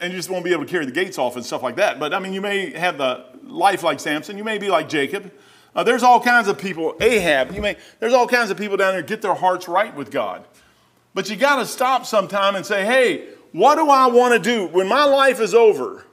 [0.00, 2.00] and you just won't be able to carry the gates off and stuff like that.
[2.00, 4.36] But I mean, you may have the life like Samson.
[4.36, 5.30] You may be like Jacob.
[5.74, 8.94] Uh, there's all kinds of people, Ahab, you may, there's all kinds of people down
[8.94, 10.44] there get their hearts right with God.
[11.14, 14.66] But you got to stop sometime and say, hey, what do I want to do?
[14.66, 16.04] When my life is over,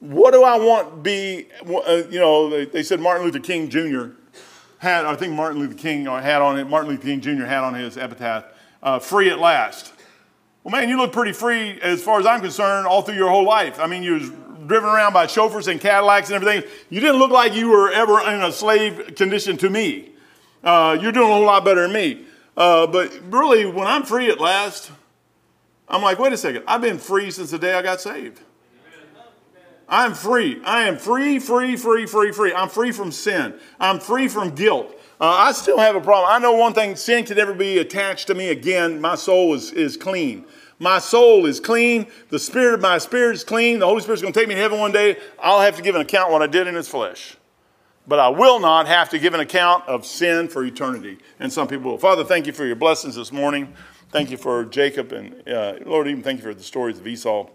[0.00, 4.08] what do I want be, uh, you know, they, they, said Martin Luther King Jr.
[4.78, 7.44] had, I think Martin Luther King had on it, Martin Luther King Jr.
[7.44, 8.44] had on his epitaph,
[8.82, 9.94] uh, free at last.
[10.62, 13.44] Well, man, you look pretty free as far as I'm concerned all through your whole
[13.44, 13.78] life.
[13.78, 14.30] I mean, you was
[14.66, 16.70] driven around by chauffeurs and Cadillacs and everything.
[16.90, 20.10] You didn't look like you were ever in a slave condition to me.
[20.62, 22.24] Uh, you're doing a whole lot better than me.
[22.56, 24.90] Uh, but really, when I'm free at last,
[25.88, 28.40] I'm like, wait a second, I've been free since the day I got saved.
[29.88, 30.62] I'm free.
[30.64, 32.54] I am free, free, free, free, free.
[32.54, 33.54] I'm free from sin.
[33.78, 34.98] I'm free from guilt.
[35.20, 36.30] Uh, I still have a problem.
[36.30, 39.00] I know one thing sin can never be attached to me again.
[39.00, 40.46] My soul is, is clean.
[40.84, 42.08] My soul is clean.
[42.28, 43.78] The spirit of my spirit is clean.
[43.78, 45.16] The Holy Spirit's going to take me to heaven one day.
[45.40, 47.38] I'll have to give an account what I did in His flesh.
[48.06, 51.16] But I will not have to give an account of sin for eternity.
[51.40, 51.98] And some people will.
[51.98, 53.72] Father, thank you for your blessings this morning.
[54.10, 55.10] Thank you for Jacob.
[55.12, 57.48] And uh, Lord, even thank you for the stories of Esau.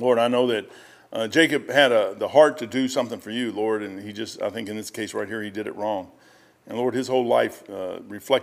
[0.00, 0.68] Lord, I know that
[1.12, 4.42] uh, Jacob had a, the heart to do something for you, Lord, and he just,
[4.42, 6.10] I think in this case right here, he did it wrong.
[6.66, 8.40] And Lord, his whole life uh, reflected.